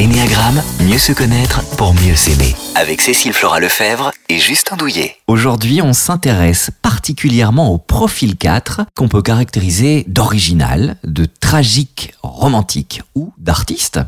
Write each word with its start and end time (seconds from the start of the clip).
L'énéagramme, 0.00 0.62
mieux 0.80 0.96
se 0.96 1.12
connaître 1.12 1.62
pour 1.76 1.92
mieux 1.92 2.16
s'aimer. 2.16 2.56
Avec 2.74 3.02
Cécile 3.02 3.34
Flora 3.34 3.60
Lefebvre 3.60 4.12
et 4.30 4.38
Justin 4.38 4.78
Douillet. 4.78 5.16
Aujourd'hui, 5.26 5.82
on 5.82 5.92
s'intéresse 5.92 6.70
particulièrement 6.80 7.70
au 7.70 7.76
profil 7.76 8.38
4 8.38 8.86
qu'on 8.96 9.08
peut 9.08 9.20
caractériser 9.20 10.06
d'original, 10.08 10.96
de 11.04 11.26
tragique, 11.26 12.14
romantique 12.22 13.02
ou 13.14 13.34
d'artiste. 13.36 14.00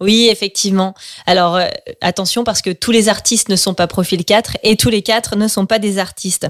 Oui, 0.00 0.28
effectivement. 0.30 0.94
Alors 1.26 1.56
euh, 1.56 1.66
attention 2.00 2.44
parce 2.44 2.62
que 2.62 2.70
tous 2.70 2.92
les 2.92 3.08
artistes 3.08 3.48
ne 3.48 3.56
sont 3.56 3.74
pas 3.74 3.88
profil 3.88 4.24
4 4.24 4.58
et 4.62 4.76
tous 4.76 4.90
les 4.90 5.02
4 5.02 5.36
ne 5.36 5.48
sont 5.48 5.66
pas 5.66 5.80
des 5.80 5.98
artistes. 5.98 6.46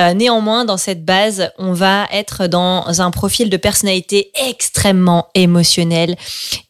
Euh, 0.00 0.14
néanmoins, 0.14 0.64
dans 0.64 0.76
cette 0.76 1.04
base, 1.04 1.50
on 1.58 1.72
va 1.72 2.08
être 2.12 2.48
dans 2.48 3.00
un 3.00 3.10
profil 3.12 3.50
de 3.50 3.56
personnalité 3.56 4.32
extrêmement 4.48 5.28
émotionnel 5.34 6.16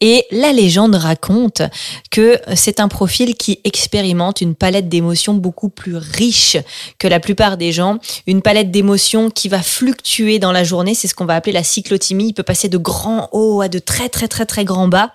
et 0.01 0.27
la 0.31 0.53
légende 0.53 0.97
raconte 0.97 1.63
que 2.11 2.39
c'est 2.55 2.81
un 2.81 2.89
profil 2.89 3.35
qui 3.35 3.61
expérimente 3.65 4.43
une 4.43 4.55
palette 4.55 4.91
d'émotions 4.91 5.35
beaucoup 5.35 5.71
plus 5.71 5.97
riche 5.97 6.59
que 6.99 7.09
la 7.09 7.21
plupart 7.21 7.57
des 7.57 7.73
gens, 7.73 7.99
une 8.27 8.43
palette 8.43 8.71
d'émotions 8.71 9.31
qui 9.31 9.49
va 9.49 9.63
fluctuer 9.63 10.39
dans 10.39 10.53
la 10.53 10.65
journée, 10.65 10.95
c'est 10.95 11.09
ce 11.09 11.15
qu'on 11.15 11.25
va 11.25 11.37
appeler 11.37 11.53
la 11.53 11.65
cyclotimie, 11.65 12.29
il 12.29 12.33
peut 12.35 12.43
passer 12.43 12.69
de 12.69 12.79
grands 12.79 13.31
hauts 13.33 13.63
à 13.63 13.69
de 13.69 13.79
très 13.79 14.11
très 14.11 14.29
très 14.29 14.45
très 14.45 14.65
grands 14.65 14.89
bas. 14.89 15.13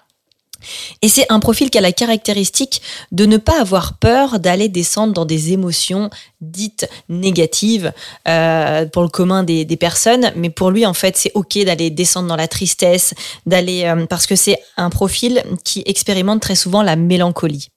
Et 1.01 1.09
c'est 1.09 1.25
un 1.29 1.39
profil 1.39 1.69
qui 1.69 1.77
a 1.77 1.81
la 1.81 1.91
caractéristique 1.91 2.81
de 3.11 3.25
ne 3.25 3.37
pas 3.37 3.59
avoir 3.59 3.97
peur 3.97 4.39
d'aller 4.39 4.69
descendre 4.69 5.13
dans 5.13 5.25
des 5.25 5.53
émotions 5.53 6.09
dites 6.41 6.87
négatives 7.09 7.93
euh, 8.27 8.85
pour 8.85 9.03
le 9.03 9.09
commun 9.09 9.43
des, 9.43 9.65
personnes, 9.77 10.31
mais 10.35 10.49
pour 10.49 10.71
lui 10.71 10.85
en 10.85 10.93
fait 10.93 11.17
c'est 11.17 11.31
ok 11.35 11.59
d'aller 11.65 11.89
descendre 11.89 12.27
dans 12.27 12.35
la 12.35 12.47
tristesse, 12.47 13.13
d'aller 13.45 13.83
euh, 13.85 14.05
parce 14.05 14.25
que 14.25 14.35
c'est 14.35 14.59
un 14.75 14.89
profil 14.89 15.43
qui 15.63 15.83
expérimente 15.85 16.41
très 16.41 16.55
souvent 16.55 16.81
la 16.81 16.95
mélancolie. 16.95 17.69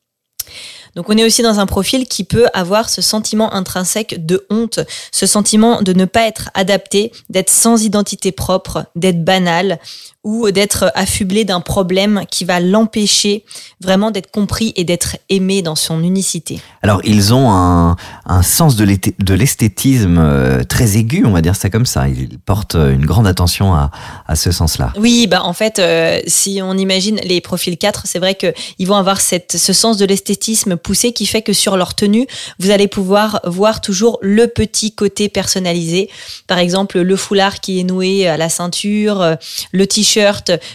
Donc 0.97 1.09
on 1.09 1.17
est 1.17 1.25
aussi 1.25 1.43
dans 1.43 1.61
un 1.61 1.67
profil 1.67 2.07
qui 2.07 2.25
peut 2.25 2.47
avoir 2.53 2.89
ce 2.89 3.03
sentiment 3.03 3.53
intrinsèque 3.53 4.27
de 4.27 4.47
honte, 4.51 4.81
ce 5.13 5.27
sentiment 5.27 5.83
de 5.83 5.93
ne 5.93 6.05
pas 6.05 6.27
être 6.27 6.51
adapté, 6.55 7.13
d'être 7.29 7.51
sans 7.51 7.85
identité 7.85 8.33
propre, 8.33 8.87
d'être 8.97 9.25
banal 9.25 9.79
ou 10.23 10.51
d'être 10.51 10.93
affublé 10.95 11.45
d'un 11.47 11.61
problème 11.61 12.25
qui 12.31 12.45
va 12.45 12.61
l'empêcher 12.61 13.45
vraiment 13.81 14.11
d'être 14.11 14.31
compris 14.31 14.75
et 14.77 14.85
d'être 14.85 15.17
aimé 15.31 15.63
dans 15.63 15.75
son 15.75 16.03
unicité. 16.03 16.61
Alors 16.83 17.01
ils 17.05 17.33
ont 17.33 17.51
un, 17.51 17.97
un 18.27 18.43
sens 18.43 18.77
de 18.77 19.35
l'esthétisme 19.35 20.19
euh, 20.19 20.63
très 20.63 20.99
aigu, 20.99 21.25
on 21.25 21.31
va 21.31 21.41
dire 21.41 21.57
ça 21.57 21.71
comme 21.71 21.87
ça. 21.87 22.07
Ils 22.09 22.39
portent 22.39 22.75
une 22.75 23.07
grande 23.07 23.27
attention 23.27 23.75
à, 23.75 23.91
à 24.29 24.37
ce 24.37 24.53
sens-là. 24.53 24.93
Oui, 24.99 25.27
bah 25.27 25.43
en 25.43 25.55
fait, 25.55 25.79
euh, 25.79 26.21
si 26.27 26.61
on 26.63 26.77
imagine 26.77 27.19
les 27.25 27.41
profils 27.41 27.79
4, 27.79 28.03
c'est 28.05 28.19
vrai 28.19 28.35
qu'ils 28.35 28.87
vont 28.87 28.97
avoir 28.97 29.23
cette, 29.23 29.57
ce 29.57 29.73
sens 29.73 29.97
de 29.97 30.05
l'esthétisme 30.05 30.77
poussé 30.77 31.13
qui 31.13 31.25
fait 31.25 31.43
que 31.43 31.55
sur 31.55 31.79
leur 31.79 31.95
tenue, 31.95 32.27
vous 32.59 32.71
allez 32.71 32.89
pouvoir 32.89 33.41
voir 33.45 33.81
toujours 33.81 34.19
le 34.21 34.49
petit 34.49 34.93
côté 34.93 35.31
personnalisé. 35.31 36.11
Par 36.47 36.59
exemple, 36.59 37.01
le 37.01 37.17
foulard 37.17 37.61
qui 37.61 37.81
est 37.81 37.85
noué 37.85 38.27
à 38.29 38.37
la 38.37 38.51
ceinture, 38.51 39.23
euh, 39.23 39.35
le 39.73 39.87
t-shirt 39.87 40.10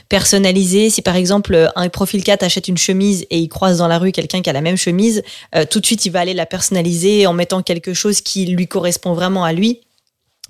personnalisé. 0.09 0.89
Si 0.89 1.02
par 1.02 1.16
exemple 1.16 1.72
un 1.75 1.89
profil 1.89 2.23
4 2.23 2.44
achète 2.44 2.67
une 2.67 2.78
chemise 2.78 3.25
et 3.30 3.39
il 3.39 3.50
croise 3.50 3.78
dans 3.78 3.88
la 3.88 3.97
rue 3.97 4.11
quelqu'un 4.11 4.41
qui 4.41 4.50
a 4.50 4.53
la 4.53 4.61
même 4.61 4.78
chemise, 4.78 5.23
euh, 5.55 5.66
tout 5.69 5.80
de 5.80 5.86
suite 5.86 6.05
il 6.05 6.11
va 6.11 6.22
aller 6.22 6.33
la 6.33 6.45
personnaliser 6.45 7.28
en 7.28 7.33
mettant 7.33 7.61
quelque 7.61 7.94
chose 7.94 8.22
qui 8.22 8.45
lui 8.45 8.67
correspond 8.67 9.13
vraiment 9.13 9.44
à 9.44 9.53
lui. 9.53 9.81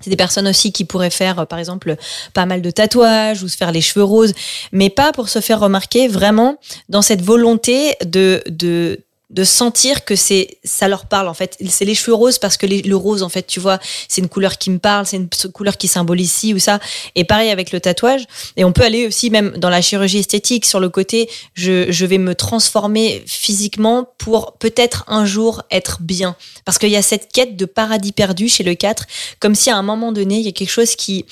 C'est 0.02 0.10
des 0.10 0.18
personnes 0.18 0.48
aussi 0.48 0.74
qui 0.74 0.84
pourraient 0.84 1.10
faire, 1.10 1.40
euh, 1.40 1.46
par 1.46 1.58
exemple, 1.58 1.96
pas 2.34 2.46
mal 2.46 2.62
de 2.62 2.70
tatouages 2.70 3.44
ou 3.44 3.48
se 3.48 3.56
faire 3.56 3.72
les 3.72 3.82
cheveux 3.82 4.04
roses, 4.04 4.34
mais 4.74 4.90
pas 4.90 5.14
pour 5.14 5.30
se 5.30 5.40
faire 5.40 5.60
remarquer, 5.60 6.08
vraiment 6.08 6.58
dans 6.90 7.02
cette 7.02 7.22
volonté 7.22 7.96
de, 8.06 8.44
de 8.48 9.05
de 9.32 9.44
sentir 9.44 10.06
que 10.06 10.16
c'est 10.16 10.60
ça 10.64 10.88
leur 10.88 11.08
parle 11.08 11.28
en 11.28 11.34
fait. 11.34 11.58
C'est 11.68 11.86
les 11.86 11.96
cheveux 11.96 12.14
roses 12.14 12.38
parce 12.38 12.58
que 12.58 12.68
le 12.68 12.96
rose 12.96 13.24
en 13.24 13.30
fait 13.30 13.48
tu 13.48 13.60
vois 13.60 13.80
c'est 14.08 14.22
une 14.22 14.30
couleur 14.30 14.58
qui 14.58 14.70
me 14.70 14.78
parle 14.78 15.06
c'est 15.06 15.18
une 15.18 15.30
couleur 15.52 15.78
qui 15.78 15.88
symbolise 15.88 16.32
ci 16.32 16.54
ou 16.54 16.60
ça. 16.60 16.80
Et 17.16 17.24
pareil 17.24 17.50
avec 17.50 17.72
le 17.72 17.80
tatouage. 17.80 18.26
Et 18.56 18.64
on 18.64 18.72
peut 18.72 18.84
aller 18.84 19.08
aussi 19.08 19.30
même 19.30 19.52
dans 19.58 19.70
la 19.70 19.82
chirurgie 19.82 20.20
esthétique 20.20 20.66
sur 20.66 20.80
le 20.80 20.90
côté 20.90 21.30
je, 21.56 21.92
je 21.92 22.06
vais 22.06 22.20
me 22.20 22.36
transformer 22.36 23.24
physiquement 23.26 24.08
pour 24.18 24.54
peut-être 24.54 25.04
un 25.08 25.26
jour 25.26 25.64
être 25.72 26.02
bien. 26.02 26.36
Parce 26.64 26.78
qu'il 26.78 26.90
y 26.90 26.96
a 26.96 27.02
cette 27.02 27.32
quête 27.32 27.58
de 27.58 27.66
paradis 27.66 28.12
perdu 28.12 28.48
chez 28.48 28.64
le 28.64 28.76
4 28.76 29.06
comme 29.40 29.56
si 29.56 29.72
à 29.72 29.78
un 29.78 29.84
moment 29.84 30.12
donné 30.12 30.38
il 30.38 30.46
y 30.46 30.50
a 30.50 30.52
quelque 30.52 30.70
chose 30.70 30.96
qui 30.96 31.26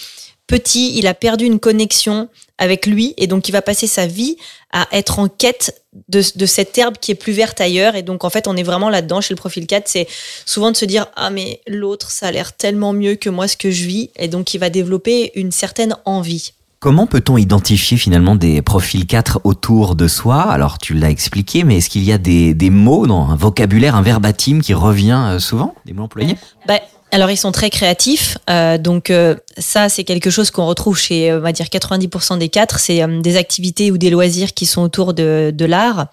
petit, 0.54 0.96
il 1.00 1.08
a 1.08 1.16
perdu 1.16 1.46
une 1.46 1.60
connexion 1.60 2.30
avec 2.60 2.86
lui 2.86 3.16
et 3.18 3.26
donc 3.26 3.50
il 3.50 3.52
va 3.52 3.64
passer 3.64 3.88
sa 3.88 4.06
vie 4.06 4.38
à 4.72 4.88
être 4.92 5.18
en 5.18 5.28
quête 5.28 5.82
de, 6.10 6.22
cette 6.22 6.78
herbe 6.78 6.98
qui 7.02 7.12
est 7.12 7.16
plus 7.16 7.34
verte 7.34 7.60
ailleurs. 7.60 7.96
Et 7.96 8.04
donc 8.04 8.24
en 8.24 8.30
fait, 8.30 8.48
on 8.48 8.56
est 8.56 8.62
vraiment 8.62 8.90
là-dedans 8.90 9.20
chez 9.20 9.34
le 9.34 9.40
profil 9.40 9.66
4. 9.66 9.88
C'est 9.88 10.08
souvent 10.46 10.70
de 10.70 10.78
se 10.78 10.86
dire 10.86 11.08
Ah, 11.16 11.32
mais 11.32 11.62
l'autre, 11.66 12.12
ça 12.12 12.28
a 12.28 12.32
l'air 12.32 12.54
tellement 12.54 12.94
mieux 12.94 13.16
que 13.16 13.32
moi 13.32 13.48
ce 13.48 13.58
que 13.58 13.72
je 13.72 13.86
vis. 13.86 14.12
Et 14.16 14.28
donc 14.28 14.54
il 14.54 14.60
va 14.60 14.70
développer 14.70 15.32
une 15.34 15.52
certaine 15.52 15.96
envie. 16.06 16.54
Comment 16.80 17.08
peut-on 17.08 17.38
identifier 17.38 17.98
finalement 17.98 18.36
des 18.36 18.62
profils 18.62 19.08
4 19.08 19.42
autour 19.46 19.96
de 19.96 20.08
soi? 20.08 20.42
Alors 20.44 20.78
tu 20.78 20.94
l'as 20.94 21.10
expliqué, 21.10 21.64
mais 21.64 21.78
est-ce 21.78 21.90
qu'il 21.90 22.04
y 22.04 22.12
a 22.12 22.20
des, 22.20 22.70
mots 22.70 23.08
dans 23.08 23.28
un 23.28 23.36
vocabulaire, 23.36 23.96
un 23.96 24.04
verbatim 24.04 24.60
qui 24.62 24.76
revient 24.76 25.20
euh, 25.30 25.40
souvent, 25.40 25.74
des 25.86 25.94
mots 25.94 26.04
employés? 26.04 26.38
Bah, 26.68 26.80
alors 27.14 27.30
ils 27.30 27.38
sont 27.38 27.52
très 27.52 27.70
créatifs, 27.70 28.40
euh, 28.50 28.80
donc 28.80 29.12
euh, 29.12 29.36
ça 29.60 29.88
c'est 29.88 30.04
quelque 30.04 30.32
chose 30.32 30.50
qu'on 30.50 30.66
retrouve 30.66 30.98
chez 30.98 31.32
on 31.32 31.42
va 31.42 31.52
dire 31.52 31.68
90% 31.68 32.40
des 32.40 32.50
quatre, 32.50 32.80
c'est 32.80 33.04
euh, 33.04 33.22
des 33.22 33.38
activités 33.38 33.92
ou 33.92 34.00
des 34.00 34.10
loisirs 34.10 34.56
qui 34.56 34.66
sont 34.66 34.82
autour 34.82 35.14
de, 35.14 35.54
de 35.54 35.66
l'art. 35.66 36.08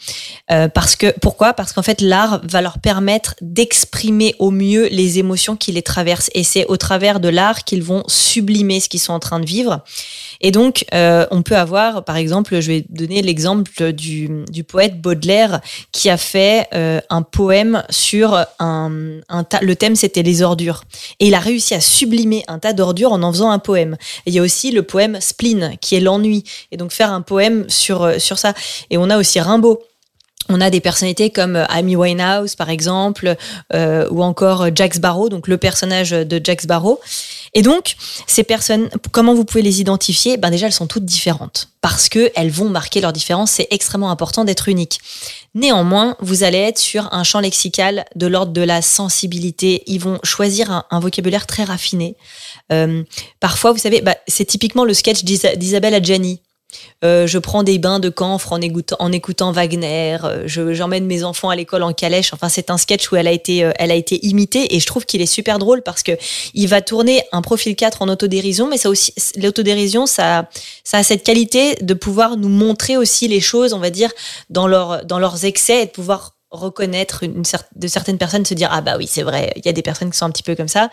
parce 0.47 0.97
que 0.97 1.07
pourquoi? 1.21 1.55
Parce 1.55 1.73
qu'en 1.73 1.83
fait 1.83 2.03
l'art 2.03 2.43
va 2.45 2.61
leur 2.61 2.79
permettre 2.79 3.35
d'exprimer 3.41 4.35
au 4.39 4.51
mieux 4.51 4.89
les 4.91 5.19
émotions 5.19 5.57
qui 5.57 5.73
les 5.73 5.83
traversent, 5.83 6.31
et 6.35 6.45
c'est 6.45 6.67
au 6.67 6.77
travers 6.77 7.19
de 7.19 7.31
l'art 7.31 7.65
qu'ils 7.65 7.83
vont 7.83 8.05
sublimer 8.07 8.79
ce 8.81 8.91
qu'ils 8.91 9.01
sont 9.01 9.15
en 9.15 9.21
train 9.21 9.41
de 9.41 9.47
vivre. 9.47 9.83
Et 10.41 10.51
donc, 10.51 10.85
euh, 10.95 11.27
on 11.31 11.43
peut 11.43 11.57
avoir, 11.57 12.05
par 12.05 12.17
exemple, 12.17 12.61
je 12.61 12.67
vais 12.73 12.85
donner 12.89 13.23
l'exemple 13.23 13.93
du, 13.93 14.45
du, 14.51 14.65
poète 14.65 15.01
Baudelaire 15.01 15.61
qui 15.93 16.09
a 16.09 16.17
fait 16.17 16.67
euh, 16.75 17.01
un 17.11 17.23
poème 17.23 17.83
sur 17.91 18.35
un, 18.59 19.21
un 19.29 19.45
tas. 19.45 19.61
Le 19.61 19.77
thème, 19.77 19.97
c'était 19.97 20.23
les 20.23 20.43
ordures. 20.43 20.85
Et 21.19 21.29
il 21.29 21.35
a 21.35 21.41
réussi 21.41 21.75
à 21.75 21.81
sublimer 21.81 22.45
un 22.49 22.59
tas 22.59 22.73
d'ordures 22.73 23.13
en 23.13 23.23
en 23.23 23.33
faisant 23.33 23.51
un 23.51 23.59
poème. 23.59 23.97
Il 24.27 24.33
y 24.33 24.39
a 24.39 24.43
aussi 24.43 24.71
le 24.71 24.83
poème 24.83 25.21
Spleen, 25.21 25.77
qui 25.81 25.95
est 25.95 26.01
l'ennui. 26.01 26.45
Et 26.73 26.77
donc, 26.77 26.93
faire 26.93 27.13
un 27.13 27.21
poème 27.21 27.67
sur, 27.69 28.03
euh, 28.03 28.19
sur 28.19 28.39
ça. 28.39 28.55
Et 28.89 28.97
on 28.97 29.11
a 29.11 29.19
aussi 29.19 29.41
Rimbaud 29.41 29.83
on 30.51 30.61
a 30.61 30.69
des 30.71 30.81
personnalités 30.81 31.31
comme 31.31 31.65
Amy 31.69 31.95
Winehouse, 31.97 32.57
par 32.57 32.71
exemple, 32.71 33.37
euh, 33.73 34.09
ou 34.11 34.23
encore 34.23 34.69
Jack 34.75 34.95
Sparrow, 34.95 35.29
donc 35.29 35.47
le 35.47 35.59
personnage 35.59 36.11
de 36.11 36.41
Jack 36.43 36.63
Sparrow. 36.63 37.01
Et 37.55 37.63
donc, 37.63 37.97
ces 38.27 38.45
personnes, 38.45 38.89
comment 39.11 39.35
vous 39.35 39.45
pouvez 39.45 39.63
les 39.63 39.81
identifier? 39.81 40.37
Ben 40.37 40.51
déjà, 40.51 40.67
elles 40.67 40.73
sont 40.73 40.87
toutes 40.87 41.05
différentes 41.05 41.69
parce 41.81 42.09
que 42.09 42.31
elles 42.37 42.51
vont 42.51 42.69
marquer 42.69 43.01
leur 43.01 43.13
différence. 43.13 43.53
C'est 43.53 43.67
extrêmement 43.71 44.11
important 44.11 44.45
d'être 44.45 44.69
unique. 44.69 45.01
Néanmoins, 45.55 46.17
vous 46.21 46.45
allez 46.45 46.59
être 46.59 46.79
sur 46.79 47.13
un 47.13 47.25
champ 47.25 47.41
lexical 47.41 48.05
de 48.15 48.27
l'ordre 48.27 48.53
de 48.53 48.61
la 48.61 48.83
sensibilité. 48.83 49.83
Ils 49.87 50.01
vont 50.01 50.21
choisir 50.23 50.85
un, 50.91 51.01
vocabulaire 51.01 51.47
très 51.47 51.65
raffiné. 51.65 52.17
Euh, 52.73 53.03
parfois, 53.41 53.73
vous 53.73 53.79
savez, 53.79 54.01
bah, 54.01 54.17
c'est 54.29 54.45
typiquement 54.45 54.85
le 54.85 54.95
sketch 54.95 55.25
d'Isabelle 55.25 55.95
Adjani. 55.95 56.41
Euh, 57.03 57.27
je 57.27 57.39
prends 57.39 57.63
des 57.63 57.79
bains 57.79 57.99
de 57.99 58.09
camphre 58.09 58.53
en 58.53 58.61
écoutant, 59.13 59.53
Wagner. 59.53 60.19
Euh, 60.25 60.45
j'emmène 60.47 61.07
mes 61.07 61.25
enfants 61.25 61.49
à 61.49 61.57
l'école 61.57 61.83
en 61.83 61.93
calèche. 61.93 62.33
Enfin, 62.35 62.49
c'est 62.49 62.71
un 62.71 62.79
sketch 62.79 63.11
où 63.11 63.17
elle 63.17 63.27
a 63.27 63.33
été, 63.33 63.65
euh, 63.65 63.73
elle 63.77 63.91
a 63.91 63.95
été 63.95 64.25
imitée 64.27 64.75
et 64.75 64.81
je 64.81 64.87
trouve 64.87 65.07
qu'il 65.07 65.23
est 65.23 65.27
super 65.27 65.59
drôle 65.59 65.83
parce 65.83 66.03
que 66.03 66.13
il 66.55 66.69
va 66.69 66.83
tourner 66.83 67.23
un 67.33 67.43
profil 67.43 67.77
4 67.77 68.03
en 68.03 68.09
autodérision, 68.09 68.69
mais 68.69 68.77
ça 68.77 68.91
aussi, 68.91 69.15
l'autodérision, 69.37 70.07
ça, 70.07 70.49
ça 70.85 70.99
a 70.99 71.03
cette 71.03 71.25
qualité 71.25 71.77
de 71.81 71.95
pouvoir 71.95 72.37
nous 72.37 72.49
montrer 72.49 72.97
aussi 72.97 73.29
les 73.29 73.41
choses, 73.41 73.73
on 73.73 73.79
va 73.79 73.91
dire, 73.91 74.11
dans 74.51 74.67
leur, 74.67 75.05
dans 75.05 75.19
leurs 75.19 75.45
excès 75.45 75.83
et 75.83 75.87
de 75.87 75.91
pouvoir 75.91 76.35
reconnaître 76.51 77.23
une, 77.23 77.43
de 77.77 77.89
certaines 77.89 78.19
personnes, 78.19 78.45
se 78.45 78.55
dire 78.55 78.69
ah 78.73 78.81
bah 78.81 78.97
oui 78.99 79.07
c'est 79.07 79.23
vrai, 79.23 79.53
il 79.57 79.65
y 79.65 79.69
a 79.69 79.73
des 79.73 79.83
personnes 79.83 80.11
qui 80.11 80.19
sont 80.19 80.27
un 80.27 80.31
petit 80.31 80.43
peu 80.43 80.57
comme 80.57 80.69
ça. 80.69 80.91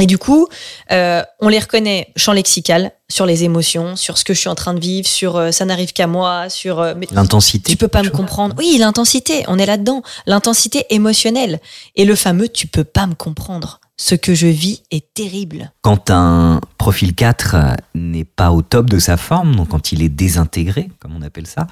Et 0.00 0.06
du 0.06 0.18
coup, 0.18 0.48
euh, 0.90 1.22
on 1.40 1.48
les 1.48 1.58
reconnaît 1.58 2.12
champ 2.16 2.32
lexical 2.32 2.90
sur 3.08 3.26
les 3.26 3.44
émotions, 3.44 3.94
sur 3.94 4.18
ce 4.18 4.24
que 4.24 4.34
je 4.34 4.40
suis 4.40 4.48
en 4.48 4.56
train 4.56 4.74
de 4.74 4.80
vivre, 4.80 5.06
sur 5.06 5.36
euh, 5.36 5.52
ça 5.52 5.64
n'arrive 5.64 5.92
qu'à 5.92 6.08
moi, 6.08 6.48
sur 6.48 6.80
euh, 6.80 6.94
l'intensité. 7.12 7.70
Tu 7.70 7.76
peux 7.76 7.88
pas 7.88 8.02
me 8.02 8.10
comprendre. 8.10 8.56
Oui, 8.58 8.76
l'intensité, 8.78 9.44
on 9.46 9.58
est 9.58 9.66
là-dedans. 9.66 10.02
L'intensité 10.26 10.84
émotionnelle 10.90 11.60
et 11.94 12.04
le 12.04 12.16
fameux 12.16 12.48
tu 12.48 12.66
peux 12.66 12.84
pas 12.84 13.06
me 13.06 13.14
comprendre. 13.14 13.80
Ce 13.96 14.16
que 14.16 14.34
je 14.34 14.48
vis 14.48 14.82
est 14.90 15.14
terrible. 15.14 15.70
Quand 15.82 16.10
un 16.10 16.60
profil 16.78 17.14
4 17.14 17.76
n'est 17.94 18.24
pas 18.24 18.50
au 18.50 18.62
top 18.62 18.90
de 18.90 18.98
sa 18.98 19.16
forme, 19.16 19.54
donc 19.54 19.68
quand 19.68 19.92
il 19.92 20.02
est 20.02 20.08
désintégré, 20.08 20.90
comme 20.98 21.14
on 21.16 21.22
appelle 21.22 21.46
ça, 21.46 21.68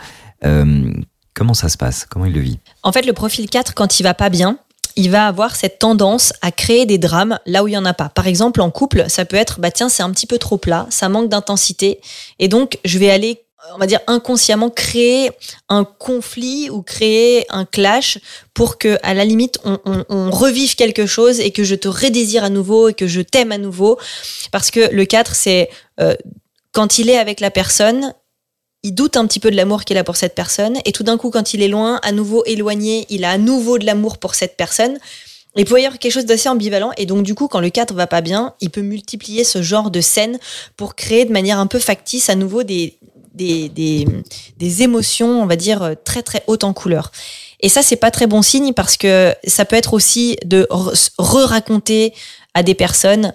comment 1.34 1.54
ça 1.54 1.68
se 1.68 1.76
passe? 1.76 2.06
Comment 2.08 2.26
il 2.26 2.32
le 2.32 2.40
vit? 2.40 2.58
En 2.84 2.92
fait, 2.92 3.04
le 3.04 3.12
profil 3.12 3.48
4, 3.48 3.74
quand 3.74 3.98
il 3.98 4.02
va 4.04 4.14
pas 4.14 4.28
bien, 4.28 4.58
il 4.96 5.10
va 5.10 5.26
avoir 5.26 5.56
cette 5.56 5.78
tendance 5.78 6.32
à 6.42 6.52
créer 6.52 6.86
des 6.86 6.98
drames 6.98 7.38
là 7.46 7.64
où 7.64 7.68
il 7.68 7.72
y 7.72 7.78
en 7.78 7.84
a 7.84 7.94
pas. 7.94 8.08
Par 8.08 8.26
exemple, 8.26 8.60
en 8.60 8.70
couple, 8.70 9.04
ça 9.08 9.24
peut 9.24 9.36
être 9.36 9.60
bah 9.60 9.70
tiens, 9.70 9.88
c'est 9.88 10.02
un 10.02 10.10
petit 10.10 10.26
peu 10.26 10.38
trop 10.38 10.56
plat, 10.56 10.86
ça 10.90 11.08
manque 11.08 11.28
d'intensité 11.28 12.00
et 12.38 12.48
donc 12.48 12.78
je 12.84 12.98
vais 12.98 13.10
aller 13.10 13.42
on 13.74 13.78
va 13.78 13.86
dire 13.86 14.00
inconsciemment 14.06 14.70
créer 14.70 15.30
un 15.68 15.84
conflit 15.84 16.68
ou 16.70 16.82
créer 16.82 17.46
un 17.48 17.64
clash 17.64 18.18
pour 18.54 18.78
que 18.78 18.98
à 19.02 19.14
la 19.14 19.24
limite 19.24 19.60
on, 19.64 20.30
revive 20.30 20.74
quelque 20.74 21.06
chose 21.06 21.40
et 21.40 21.52
que 21.52 21.62
je 21.62 21.74
te 21.74 21.88
redésire 21.88 22.44
à 22.44 22.50
nouveau 22.50 22.88
et 22.88 22.94
que 22.94 23.06
je 23.06 23.20
t'aime 23.20 23.52
à 23.52 23.58
nouveau 23.58 23.98
parce 24.50 24.70
que 24.70 24.92
le 24.92 25.04
4 25.04 25.34
c'est 25.34 25.70
euh, 26.00 26.14
quand 26.72 26.98
il 26.98 27.08
est 27.08 27.18
avec 27.18 27.40
la 27.40 27.50
personne 27.50 28.12
il 28.82 28.94
doute 28.94 29.16
un 29.16 29.26
petit 29.26 29.40
peu 29.40 29.50
de 29.50 29.56
l'amour 29.56 29.84
qu'il 29.84 29.96
a 29.96 30.04
pour 30.04 30.16
cette 30.16 30.34
personne. 30.34 30.78
Et 30.84 30.92
tout 30.92 31.02
d'un 31.02 31.16
coup 31.16 31.30
quand 31.30 31.54
il 31.54 31.62
est 31.62 31.68
loin 31.68 32.00
à 32.02 32.12
nouveau 32.12 32.44
éloigné 32.44 33.06
il 33.08 33.24
a 33.24 33.30
à 33.30 33.38
nouveau 33.38 33.78
de 33.78 33.86
l'amour 33.86 34.18
pour 34.18 34.34
cette 34.34 34.56
personne. 34.56 34.98
Il 35.54 35.66
peut 35.66 35.80
y 35.80 35.84
avoir 35.84 35.98
quelque 35.98 36.12
chose 36.12 36.24
d'assez 36.24 36.48
ambivalent. 36.48 36.92
Et 36.96 37.06
donc 37.06 37.22
du 37.22 37.34
coup 37.34 37.48
quand 37.48 37.60
le 37.60 37.70
4 37.70 37.94
va 37.94 38.06
pas 38.06 38.20
bien 38.20 38.54
il 38.60 38.70
peut 38.70 38.82
multiplier 38.82 39.44
ce 39.44 39.62
genre 39.62 39.90
de 39.90 40.00
scène 40.00 40.38
pour 40.76 40.94
créer 40.94 41.24
de 41.24 41.32
manière 41.32 41.58
un 41.58 41.66
peu 41.66 41.78
factice 41.78 42.28
à 42.28 42.34
nouveau 42.34 42.62
des, 42.62 42.98
des, 43.34 43.68
des, 44.58 44.82
émotions, 44.82 45.42
on 45.42 45.46
va 45.46 45.56
dire, 45.56 45.94
très 46.04 46.22
très 46.22 46.42
hautes 46.46 46.64
en 46.64 46.72
couleur. 46.72 47.12
Et 47.60 47.68
ça, 47.68 47.82
c'est 47.82 47.96
pas 47.96 48.10
très 48.10 48.26
bon 48.26 48.42
signe 48.42 48.72
parce 48.72 48.96
que 48.96 49.34
ça 49.46 49.64
peut 49.64 49.76
être 49.76 49.94
aussi 49.94 50.36
de 50.44 50.66
re-raconter 50.70 52.12
à 52.54 52.62
des 52.62 52.74
personnes 52.74 53.32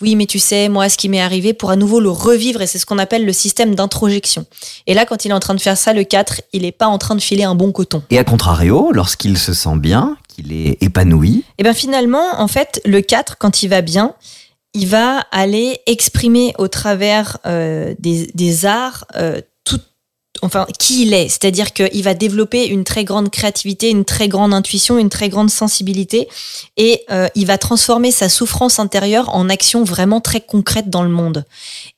oui, 0.00 0.14
mais 0.14 0.26
tu 0.26 0.38
sais, 0.38 0.68
moi, 0.68 0.88
ce 0.88 0.96
qui 0.96 1.08
m'est 1.08 1.20
arrivé, 1.20 1.52
pour 1.52 1.70
à 1.70 1.76
nouveau 1.76 1.98
le 1.98 2.10
revivre, 2.10 2.62
et 2.62 2.66
c'est 2.66 2.78
ce 2.78 2.86
qu'on 2.86 2.98
appelle 2.98 3.24
le 3.24 3.32
système 3.32 3.74
d'introjection. 3.74 4.46
Et 4.86 4.94
là, 4.94 5.04
quand 5.04 5.24
il 5.24 5.30
est 5.30 5.34
en 5.34 5.40
train 5.40 5.54
de 5.54 5.60
faire 5.60 5.76
ça, 5.76 5.92
le 5.92 6.04
4, 6.04 6.42
il 6.52 6.62
n'est 6.62 6.72
pas 6.72 6.86
en 6.86 6.98
train 6.98 7.16
de 7.16 7.20
filer 7.20 7.42
un 7.42 7.56
bon 7.56 7.72
coton. 7.72 8.02
Et 8.10 8.18
à 8.18 8.24
contrario, 8.24 8.92
lorsqu'il 8.92 9.36
se 9.36 9.52
sent 9.52 9.76
bien, 9.76 10.16
qu'il 10.28 10.52
est 10.52 10.80
épanoui 10.82 11.38
Et 11.38 11.44
eh 11.58 11.62
bien 11.64 11.74
finalement, 11.74 12.40
en 12.40 12.46
fait, 12.46 12.80
le 12.84 13.00
4, 13.00 13.38
quand 13.38 13.62
il 13.62 13.68
va 13.68 13.80
bien, 13.80 14.14
il 14.74 14.86
va 14.86 15.24
aller 15.32 15.80
exprimer 15.86 16.54
au 16.58 16.68
travers 16.68 17.38
euh, 17.46 17.94
des, 17.98 18.66
arts 18.66 19.04
euh, 19.16 19.40
enfin 20.42 20.66
qui 20.78 21.02
il 21.02 21.14
est. 21.14 21.28
C'est-à-dire 21.28 21.72
qu'il 21.72 22.02
va 22.02 22.14
développer 22.14 22.66
une 22.66 22.84
très 22.84 23.04
grande 23.04 23.30
créativité, 23.30 23.90
une 23.90 24.04
très 24.04 24.28
grande 24.28 24.54
intuition, 24.54 24.98
une 24.98 25.08
très 25.08 25.28
grande 25.28 25.50
sensibilité, 25.50 26.28
et 26.76 27.02
euh, 27.10 27.28
il 27.34 27.46
va 27.46 27.58
transformer 27.58 28.10
sa 28.10 28.28
souffrance 28.28 28.78
intérieure 28.78 29.34
en 29.34 29.48
action 29.48 29.84
vraiment 29.84 30.20
très 30.20 30.40
concrète 30.40 30.90
dans 30.90 31.02
le 31.02 31.08
monde. 31.08 31.44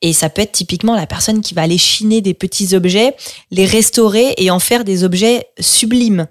Et 0.03 0.13
ça 0.13 0.29
peut 0.29 0.43
être 0.43 0.53
typiquement 0.53 0.95
la 0.95 1.07
personne 1.07 1.41
qui 1.41 1.55
va 1.55 1.63
aller 1.63 1.79
chiner 1.79 2.21
des 2.21 2.35
petits 2.35 2.75
objets, 2.75 3.15
les 3.51 3.67
restaurer 3.67 4.35
et 4.37 4.51
en 4.51 4.59
faire 4.59 4.85
des 4.85 5.05
objets 5.05 5.47
sublimes. 5.59 6.27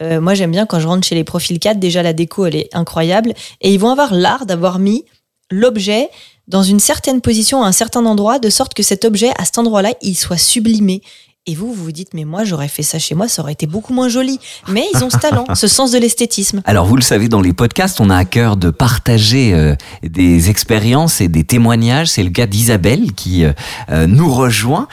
moi, 0.00 0.34
j'aime 0.34 0.52
bien 0.52 0.64
quand 0.64 0.80
je 0.80 0.86
rentre 0.86 1.06
chez 1.06 1.14
les 1.14 1.24
profils 1.24 1.58
4, 1.58 1.78
déjà 1.78 2.02
la 2.02 2.14
déco, 2.14 2.46
elle 2.46 2.56
est 2.56 2.70
incroyable. 2.72 3.34
Et 3.60 3.72
ils 3.72 3.78
vont 3.78 3.90
avoir 3.90 4.14
l'art 4.14 4.46
d'avoir 4.46 4.78
mis 4.78 5.04
l'objet 5.50 6.08
dans 6.50 6.62
une 6.64 6.80
certaine 6.80 7.20
position 7.20 7.62
à 7.62 7.68
un 7.68 7.72
certain 7.72 8.04
endroit, 8.04 8.38
de 8.38 8.50
sorte 8.50 8.74
que 8.74 8.82
cet 8.82 9.04
objet, 9.04 9.30
à 9.38 9.44
cet 9.44 9.58
endroit-là, 9.58 9.94
il 10.02 10.16
soit 10.16 10.36
sublimé. 10.36 11.00
Et 11.46 11.54
vous, 11.54 11.72
vous 11.72 11.84
vous 11.84 11.90
dites, 11.90 12.12
mais 12.12 12.26
moi, 12.26 12.44
j'aurais 12.44 12.68
fait 12.68 12.82
ça 12.82 12.98
chez 12.98 13.14
moi, 13.14 13.26
ça 13.26 13.40
aurait 13.40 13.54
été 13.54 13.66
beaucoup 13.66 13.94
moins 13.94 14.10
joli. 14.10 14.38
Mais 14.68 14.84
ils 14.92 15.02
ont 15.02 15.08
ce 15.08 15.16
talent, 15.16 15.46
ce 15.54 15.66
sens 15.68 15.90
de 15.90 15.96
l'esthétisme. 15.96 16.60
Alors, 16.66 16.84
vous 16.84 16.96
le 16.96 17.02
savez, 17.02 17.30
dans 17.30 17.40
les 17.40 17.54
podcasts, 17.54 17.98
on 17.98 18.10
a 18.10 18.16
à 18.16 18.26
cœur 18.26 18.58
de 18.58 18.68
partager 18.68 19.54
euh, 19.54 19.74
des 20.02 20.50
expériences 20.50 21.22
et 21.22 21.28
des 21.28 21.44
témoignages. 21.44 22.08
C'est 22.08 22.24
le 22.24 22.28
cas 22.28 22.46
d'Isabelle 22.46 23.14
qui 23.14 23.46
euh, 23.46 23.52
euh, 23.90 24.06
nous 24.06 24.30
rejoint 24.30 24.86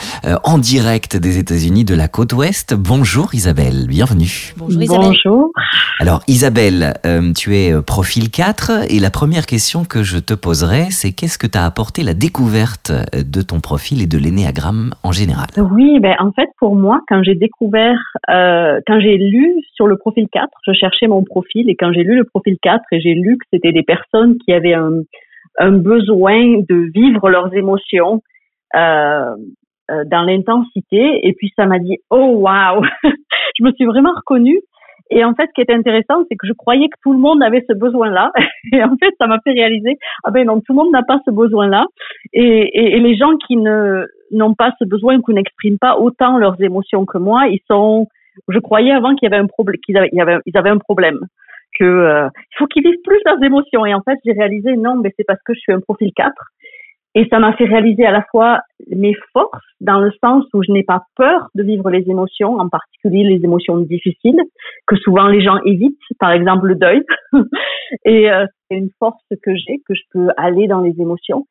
en 0.46 0.58
direct 0.58 1.18
des 1.18 1.38
États-Unis 1.38 1.84
de 1.84 1.96
la 1.96 2.08
côte 2.08 2.32
ouest. 2.32 2.74
Bonjour 2.74 3.36
Isabelle, 3.36 3.86
bienvenue. 3.88 4.54
Bonjour 4.56 4.82
Isabelle. 4.82 5.08
Bonjour. 5.26 5.52
Alors, 6.00 6.22
Isabelle, 6.28 6.94
tu 7.36 7.58
es 7.58 7.82
profil 7.82 8.30
4 8.30 8.86
et 8.90 9.00
la 9.00 9.10
première 9.10 9.46
question 9.46 9.84
que 9.84 10.02
je 10.02 10.18
te 10.18 10.34
poserai, 10.34 10.88
c'est 10.92 11.12
qu'est-ce 11.12 11.38
que 11.38 11.48
t'as 11.48 11.66
apporté 11.66 12.04
la 12.04 12.14
découverte 12.14 12.92
de 13.14 13.42
ton 13.42 13.60
profil 13.60 14.02
et 14.02 14.06
de 14.08 14.18
l'énéagramme 14.18 14.94
en 15.04 15.12
général? 15.12 15.48
Oui, 15.58 16.00
ben 16.00 16.16
en 16.20 16.32
fait, 16.38 16.50
pour 16.60 16.76
moi, 16.76 17.02
quand 17.08 17.24
j'ai 17.24 17.36
découvert, 17.36 18.00
euh, 18.30 18.80
quand 18.86 19.00
j'ai 19.00 19.18
lu 19.18 19.56
sur 19.74 19.88
le 19.88 19.98
profil 19.98 20.28
4, 20.32 20.48
je 20.66 20.74
cherchais 20.74 21.08
mon 21.08 21.24
profil 21.24 21.70
et 21.70 21.76
quand 21.76 21.92
j'ai 21.92 22.04
lu 22.04 22.16
le 22.16 22.24
profil 22.24 22.58
4 22.62 22.84
et 22.92 23.00
j'ai 23.00 23.14
lu 23.14 23.38
que 23.38 23.46
c'était 23.52 23.72
des 23.72 23.84
personnes 23.84 24.38
qui 24.38 24.54
avaient 24.54 24.74
un, 24.74 25.02
besoin 25.72 26.60
de 26.70 26.92
vivre 26.94 27.30
leurs 27.30 27.52
émotions 27.56 28.22
euh, 28.76 29.36
euh, 29.90 30.04
dans 30.06 30.22
l'intensité 30.22 31.28
et 31.28 31.34
puis 31.34 31.52
ça 31.56 31.66
m'a 31.66 31.80
dit 31.80 31.98
oh 32.12 32.36
waouh, 32.38 32.84
je 33.58 33.64
me 33.64 33.72
suis 33.72 33.86
vraiment 33.86 34.14
reconnue 34.16 34.62
et 35.10 35.24
en 35.24 35.34
fait, 35.34 35.48
ce 35.48 35.54
qui 35.54 35.62
est 35.62 35.74
intéressant, 35.74 36.26
c'est 36.30 36.36
que 36.36 36.48
je 36.48 36.54
croyais 36.54 36.90
que 36.90 36.98
tout 37.02 37.14
le 37.14 37.20
monde 37.20 37.42
avait 37.42 37.64
ce 37.68 37.74
besoin-là. 37.74 38.32
Et 38.74 38.84
en 38.84 38.96
fait, 38.98 39.14
ça 39.20 39.28
m'a 39.28 39.40
fait 39.44 39.52
réaliser, 39.52 39.98
ah 40.24 40.32
ben 40.32 40.46
non, 40.46 40.60
tout 40.60 40.74
le 40.74 40.76
monde 40.76 40.92
n'a 40.92 41.04
pas 41.04 41.20
ce 41.26 41.32
besoin-là. 41.32 41.86
Et, 42.34 43.00
les 43.00 43.16
gens 43.16 43.36
qui 43.48 43.56
ne 43.56 44.06
n'ont 44.32 44.54
pas 44.54 44.74
ce 44.80 44.86
besoin, 44.86 45.22
qui 45.22 45.34
n'expriment 45.34 45.80
pas 45.80 45.98
autant 45.98 46.38
leurs 46.38 46.62
émotions 46.62 47.06
que 47.06 47.18
moi, 47.18 47.48
ils 47.48 47.62
sont. 47.70 48.08
Je 48.48 48.60
croyais 48.60 48.92
avant 48.92 49.16
qu'il 49.16 49.30
y 49.30 49.34
avait 49.34 49.42
un 49.42 49.48
problème, 49.48 49.80
qu'ils 49.86 49.98
avaient, 49.98 50.40
ils 50.46 50.58
avaient 50.58 50.70
un 50.70 50.78
problème, 50.78 51.20
que 51.80 51.86
euh, 51.86 52.30
il 52.36 52.58
faut 52.58 52.68
qu'ils 52.68 52.84
vivent 52.84 53.02
plus 53.04 53.20
leurs 53.26 53.42
émotions. 53.44 53.86
Et 53.86 53.94
en 53.94 54.02
fait, 54.02 54.18
j'ai 54.26 54.34
réalisé 54.34 54.76
non, 54.76 54.96
mais 54.96 55.14
c'est 55.18 55.26
parce 55.26 55.42
que 55.46 55.54
je 55.54 55.60
suis 55.60 55.74
un 55.74 55.80
profil 55.80 56.12
4 56.16 56.32
et 57.18 57.28
ça 57.32 57.40
m'a 57.40 57.54
fait 57.54 57.66
réaliser 57.66 58.06
à 58.06 58.12
la 58.12 58.24
fois 58.30 58.60
mes 58.96 59.16
forces, 59.34 59.66
dans 59.82 60.00
le 60.00 60.12
sens 60.24 60.46
où 60.54 60.62
je 60.62 60.72
n'ai 60.72 60.84
pas 60.84 61.02
peur 61.16 61.48
de 61.56 61.64
vivre 61.64 61.90
les 61.90 62.08
émotions, 62.08 62.60
en 62.60 62.70
particulier 62.70 63.24
les 63.24 63.44
émotions 63.44 63.78
difficiles, 63.80 64.40
que 64.86 64.96
souvent 64.98 65.26
les 65.26 65.42
gens 65.42 65.58
évitent, 65.66 65.98
par 66.20 66.32
exemple 66.32 66.68
le 66.68 66.76
deuil. 66.76 67.02
et 68.06 68.30
euh, 68.30 68.46
c'est 68.70 68.78
une 68.78 68.92
force 69.00 69.24
que 69.42 69.56
j'ai, 69.56 69.82
que 69.88 69.96
je 69.96 70.04
peux 70.12 70.28
aller 70.38 70.68
dans 70.68 70.82
les 70.82 70.94
émotions. 71.02 71.48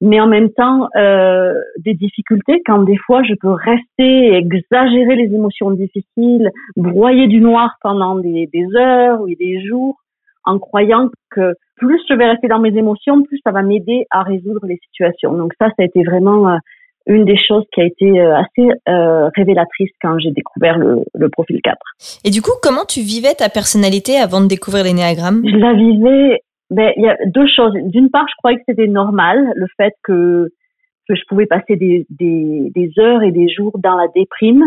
Mais 0.00 0.18
en 0.20 0.26
même 0.26 0.50
temps, 0.50 0.88
euh, 0.96 1.54
des 1.78 1.94
difficultés, 1.94 2.62
quand 2.64 2.82
des 2.84 2.96
fois 2.96 3.22
je 3.22 3.34
peux 3.34 3.52
rester, 3.52 4.34
exagérer 4.34 5.16
les 5.16 5.34
émotions 5.34 5.70
difficiles, 5.72 6.50
broyer 6.76 7.26
du 7.26 7.40
noir 7.40 7.76
pendant 7.82 8.16
des, 8.16 8.48
des 8.52 8.66
heures 8.76 9.20
ou 9.20 9.28
des 9.28 9.62
jours, 9.66 9.96
en 10.44 10.58
croyant 10.58 11.08
que 11.30 11.54
plus 11.76 12.00
je 12.08 12.14
vais 12.14 12.30
rester 12.30 12.48
dans 12.48 12.60
mes 12.60 12.76
émotions, 12.76 13.22
plus 13.22 13.40
ça 13.44 13.52
va 13.52 13.62
m'aider 13.62 14.06
à 14.10 14.22
résoudre 14.22 14.66
les 14.66 14.78
situations. 14.86 15.34
Donc 15.34 15.52
ça, 15.60 15.68
ça 15.68 15.82
a 15.82 15.84
été 15.84 16.02
vraiment 16.02 16.48
euh, 16.48 16.56
une 17.06 17.24
des 17.24 17.36
choses 17.36 17.64
qui 17.74 17.80
a 17.80 17.84
été 17.84 18.20
euh, 18.20 18.36
assez 18.36 18.68
euh, 18.88 19.28
révélatrice 19.34 19.90
quand 20.00 20.18
j'ai 20.18 20.30
découvert 20.30 20.78
le, 20.78 21.02
le, 21.14 21.28
profil 21.28 21.60
4. 21.62 21.76
Et 22.24 22.30
du 22.30 22.42
coup, 22.42 22.52
comment 22.62 22.84
tu 22.86 23.00
vivais 23.00 23.34
ta 23.34 23.48
personnalité 23.48 24.16
avant 24.18 24.40
de 24.40 24.46
découvrir 24.46 24.84
l'énéagramme? 24.84 25.42
Je 25.44 25.56
la 25.56 25.72
vivais, 25.72 26.42
ben, 26.70 26.92
il 26.96 27.02
y 27.02 27.08
a 27.08 27.16
deux 27.26 27.46
choses. 27.46 27.74
D'une 27.84 28.10
part, 28.10 28.26
je 28.28 28.34
croyais 28.38 28.58
que 28.58 28.64
c'était 28.68 28.86
normal, 28.86 29.52
le 29.56 29.66
fait 29.76 29.94
que, 30.02 30.48
que 31.08 31.14
je 31.14 31.22
pouvais 31.28 31.46
passer 31.46 31.76
des, 31.76 32.06
des, 32.10 32.70
des 32.74 32.92
heures 32.98 33.22
et 33.22 33.32
des 33.32 33.48
jours 33.48 33.78
dans 33.78 33.96
la 33.96 34.08
déprime, 34.08 34.64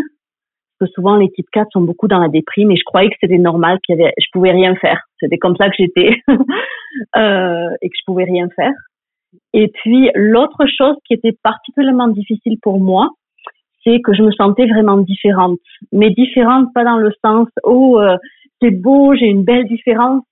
souvent 0.87 1.15
les 1.15 1.29
types 1.31 1.49
4 1.51 1.67
sont 1.71 1.81
beaucoup 1.81 2.07
dans 2.07 2.19
la 2.19 2.29
déprime 2.29 2.71
et 2.71 2.75
je 2.75 2.83
croyais 2.83 3.09
que 3.09 3.15
c'était 3.21 3.37
normal 3.37 3.79
qu'il 3.85 3.97
y 3.97 4.01
avait, 4.01 4.13
je 4.17 4.27
pouvais 4.31 4.51
rien 4.51 4.75
faire. 4.75 5.01
C'était 5.19 5.37
comme 5.37 5.55
ça 5.55 5.69
que 5.69 5.75
j'étais 5.77 6.11
euh, 7.17 7.69
et 7.81 7.89
que 7.89 7.95
je 7.97 8.03
pouvais 8.05 8.25
rien 8.25 8.47
faire. 8.55 8.73
Et 9.53 9.69
puis 9.69 10.09
l'autre 10.15 10.65
chose 10.67 10.95
qui 11.05 11.13
était 11.13 11.35
particulièrement 11.43 12.07
difficile 12.07 12.57
pour 12.61 12.79
moi, 12.79 13.09
c'est 13.83 13.99
que 14.01 14.13
je 14.13 14.23
me 14.23 14.31
sentais 14.31 14.67
vraiment 14.67 14.97
différente. 14.97 15.59
Mais 15.91 16.11
différente 16.11 16.73
pas 16.73 16.83
dans 16.83 16.97
le 16.97 17.11
sens 17.23 17.47
oh 17.63 17.99
euh, 17.99 18.17
c'est 18.61 18.71
beau, 18.71 19.13
j'ai 19.15 19.27
une 19.27 19.43
belle 19.43 19.65
différence. 19.65 20.23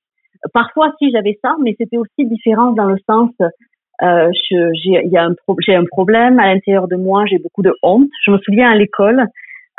Parfois 0.54 0.92
si 0.98 1.12
j'avais 1.12 1.38
ça, 1.42 1.56
mais 1.62 1.76
c'était 1.78 1.98
aussi 1.98 2.26
différent 2.26 2.72
dans 2.72 2.86
le 2.86 2.98
sens 3.08 3.32
euh, 4.04 4.32
j'ai 4.74 5.18
un 5.18 5.36
j'ai 5.60 5.76
un 5.76 5.86
problème 5.86 6.40
à 6.40 6.54
l'intérieur 6.54 6.88
de 6.88 6.96
moi, 6.96 7.26
j'ai 7.28 7.38
beaucoup 7.38 7.62
de 7.62 7.74
honte. 7.84 8.10
Je 8.26 8.32
me 8.32 8.40
souviens 8.40 8.72
à 8.72 8.76
l'école, 8.76 9.26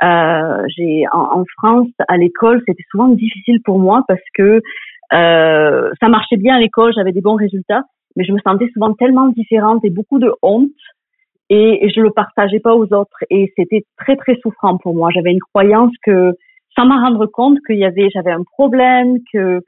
euh, 0.05 0.63
j'ai 0.77 1.05
en, 1.13 1.41
en, 1.41 1.45
France 1.59 1.89
à 2.07 2.17
l'école, 2.17 2.63
c'était 2.67 2.85
souvent 2.91 3.09
difficile 3.09 3.61
pour 3.65 3.79
moi 3.81 4.03
parce 4.07 4.23
que 4.35 4.61
euh, 5.13 5.91
ça 6.01 6.09
marchait 6.09 6.37
bien 6.37 6.55
à 6.55 6.61
l'école, 6.61 6.93
j'avais 6.95 7.13
des 7.13 7.21
bons 7.21 7.35
résultats, 7.35 7.83
mais 8.17 8.25
je 8.25 8.33
me 8.33 8.39
sentais 8.39 8.69
souvent 8.73 8.95
tellement 8.95 9.29
différente 9.29 9.85
et 9.85 9.91
beaucoup 9.91 10.21
de 10.21 10.33
honte 10.43 10.71
et, 11.51 11.85
et 11.85 11.91
je 11.91 12.01
le 12.01 12.13
partageais 12.13 12.61
pas 12.61 12.75
aux 12.75 12.93
autres 12.93 13.25
et 13.29 13.53
c'était 13.57 13.85
très 13.99 14.17
très 14.17 14.37
souffrant 14.37 14.79
pour 14.79 14.95
moi. 14.95 15.11
J'avais 15.13 15.33
une 15.33 15.41
croyance 15.53 15.93
que 16.05 16.33
sans 16.79 16.87
m'en 16.87 17.01
rendre 17.01 17.27
compte 17.27 17.59
qu'il 17.67 17.79
y 17.79 17.85
avait 17.85 18.09
j'avais 18.15 18.31
un 18.31 18.45
problème, 18.45 19.17
que 19.33 19.63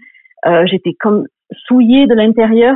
euh, 0.47 0.65
j'étais 0.67 0.93
comme 0.99 1.27
souillée 1.67 2.07
de 2.07 2.15
l'intérieur 2.15 2.75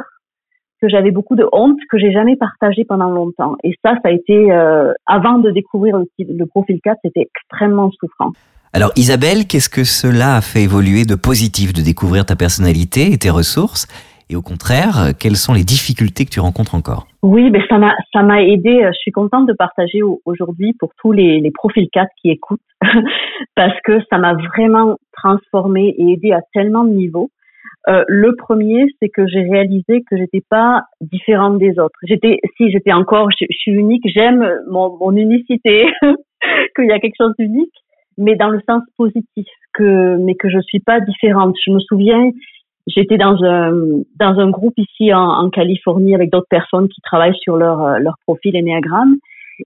que 0.81 0.89
j'avais 0.89 1.11
beaucoup 1.11 1.35
de 1.35 1.47
honte 1.53 1.79
que 1.91 1.99
j'ai 1.99 2.13
jamais 2.13 2.37
partagé 2.37 2.85
pendant 2.85 3.11
longtemps. 3.11 3.57
Et 3.65 3.75
ça, 3.85 3.95
ça 3.95 4.09
a 4.09 4.11
été 4.11 4.53
euh, 4.53 4.93
avant 5.07 5.39
de 5.39 5.51
découvrir 5.51 5.99
le, 5.99 6.07
le 6.19 6.47
profil 6.47 6.79
4, 6.83 6.99
c'était 7.05 7.27
extrêmement 7.35 7.91
souffrant. 7.99 8.31
Alors 8.73 8.93
Isabelle, 8.97 9.47
qu'est-ce 9.49 9.71
que 9.71 9.83
cela 9.83 10.37
a 10.37 10.41
fait 10.41 10.63
évoluer 10.63 11.05
de 11.05 11.15
positif 11.15 11.73
de 11.73 11.83
découvrir 11.83 12.27
ta 12.27 12.37
personnalité 12.37 13.13
et 13.13 13.19
tes 13.19 13.31
ressources? 13.31 13.89
Et 14.31 14.37
au 14.37 14.43
contraire, 14.43 15.15
quelles 15.19 15.37
sont 15.37 15.55
les 15.55 15.65
difficultés 15.65 16.27
que 16.27 16.31
tu 16.31 16.41
rencontres 16.41 16.75
encore? 16.75 17.07
Oui, 17.23 17.51
ben 17.51 17.63
ça 17.67 17.79
m'a 17.79 17.95
ça 18.13 18.23
m'a 18.23 18.43
aidé. 18.43 18.83
Je 18.85 18.99
suis 18.99 19.11
contente 19.11 19.47
de 19.47 19.55
partager 19.55 20.01
aujourd'hui 20.27 20.75
pour 20.79 20.91
tous 21.01 21.13
les, 21.13 21.41
les 21.41 21.51
profils 21.51 21.89
4 21.91 22.09
qui 22.21 22.29
écoutent 22.29 22.61
parce 23.57 23.75
que 23.85 24.01
ça 24.11 24.19
m'a 24.19 24.35
vraiment 24.35 24.97
transformé 25.17 25.95
et 25.97 26.13
aidé 26.13 26.33
à 26.33 26.41
tellement 26.53 26.85
de 26.85 26.91
niveaux. 26.91 27.31
Euh, 27.89 28.05
le 28.07 28.37
premier, 28.37 28.87
c'est 29.01 29.09
que 29.09 29.27
j'ai 29.27 29.43
réalisé 29.43 30.03
que 30.09 30.17
j'étais 30.17 30.43
pas 30.49 30.85
différente 31.01 31.59
des 31.59 31.79
autres. 31.79 31.99
J'étais, 32.03 32.39
si 32.57 32.71
j'étais 32.71 32.93
encore, 32.93 33.31
je, 33.31 33.47
suis 33.51 33.73
unique, 33.73 34.03
j'aime 34.05 34.47
mon, 34.69 35.17
unicité. 35.17 35.87
qu'il 36.77 36.87
y 36.87 36.93
a 36.93 37.01
quelque 37.01 37.17
chose 37.17 37.35
d'unique, 37.39 37.73
mais 38.17 38.37
dans 38.37 38.51
le 38.51 38.61
sens 38.69 38.83
positif, 38.97 39.47
que, 39.73 40.17
mais 40.19 40.35
que 40.35 40.49
je 40.49 40.61
suis 40.61 40.81
pas 40.81 41.01
différente. 41.01 41.57
Je 41.67 41.73
me 41.73 41.81
souviens, 41.81 42.31
j'étais 42.87 43.17
dans 43.17 43.43
un, 43.43 43.73
dans 44.21 44.39
un 44.39 44.51
groupe 44.51 44.79
ici 44.79 45.13
en, 45.13 45.21
en 45.21 45.51
Californie 45.51 46.15
avec 46.15 46.31
d'autres 46.31 46.49
personnes 46.49 46.89
qui 46.89 47.01
travaillent 47.01 47.39
sur 47.41 47.57
leur, 47.57 47.83
euh, 47.83 47.99
leur 47.99 48.15
profil 48.27 48.57
Enneagram. 48.57 49.17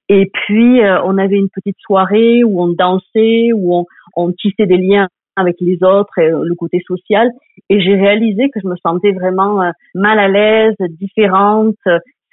Et 0.09 0.31
puis, 0.33 0.81
euh, 0.81 1.03
on 1.05 1.19
avait 1.19 1.37
une 1.37 1.51
petite 1.51 1.77
soirée 1.81 2.45
où 2.45 2.63
on 2.63 2.69
dansait, 2.69 3.53
où 3.53 3.75
on, 3.75 3.85
on 4.17 4.33
tissait 4.33 4.67
des 4.67 4.79
liens 4.79 5.09
avec 5.37 5.57
les 5.61 5.83
autres 5.83 6.19
et 6.19 6.31
le 6.31 6.55
côté 6.55 6.81
social. 6.87 7.31
Et 7.69 7.81
j'ai 7.81 7.95
réalisé 7.95 8.51
que 8.51 8.61
je 8.61 8.69
me 8.69 8.77
sentais 8.77 9.13
vraiment 9.13 9.73
mal 9.95 10.19
à 10.19 10.29
l'aise, 10.29 10.77
différente, 10.91 11.77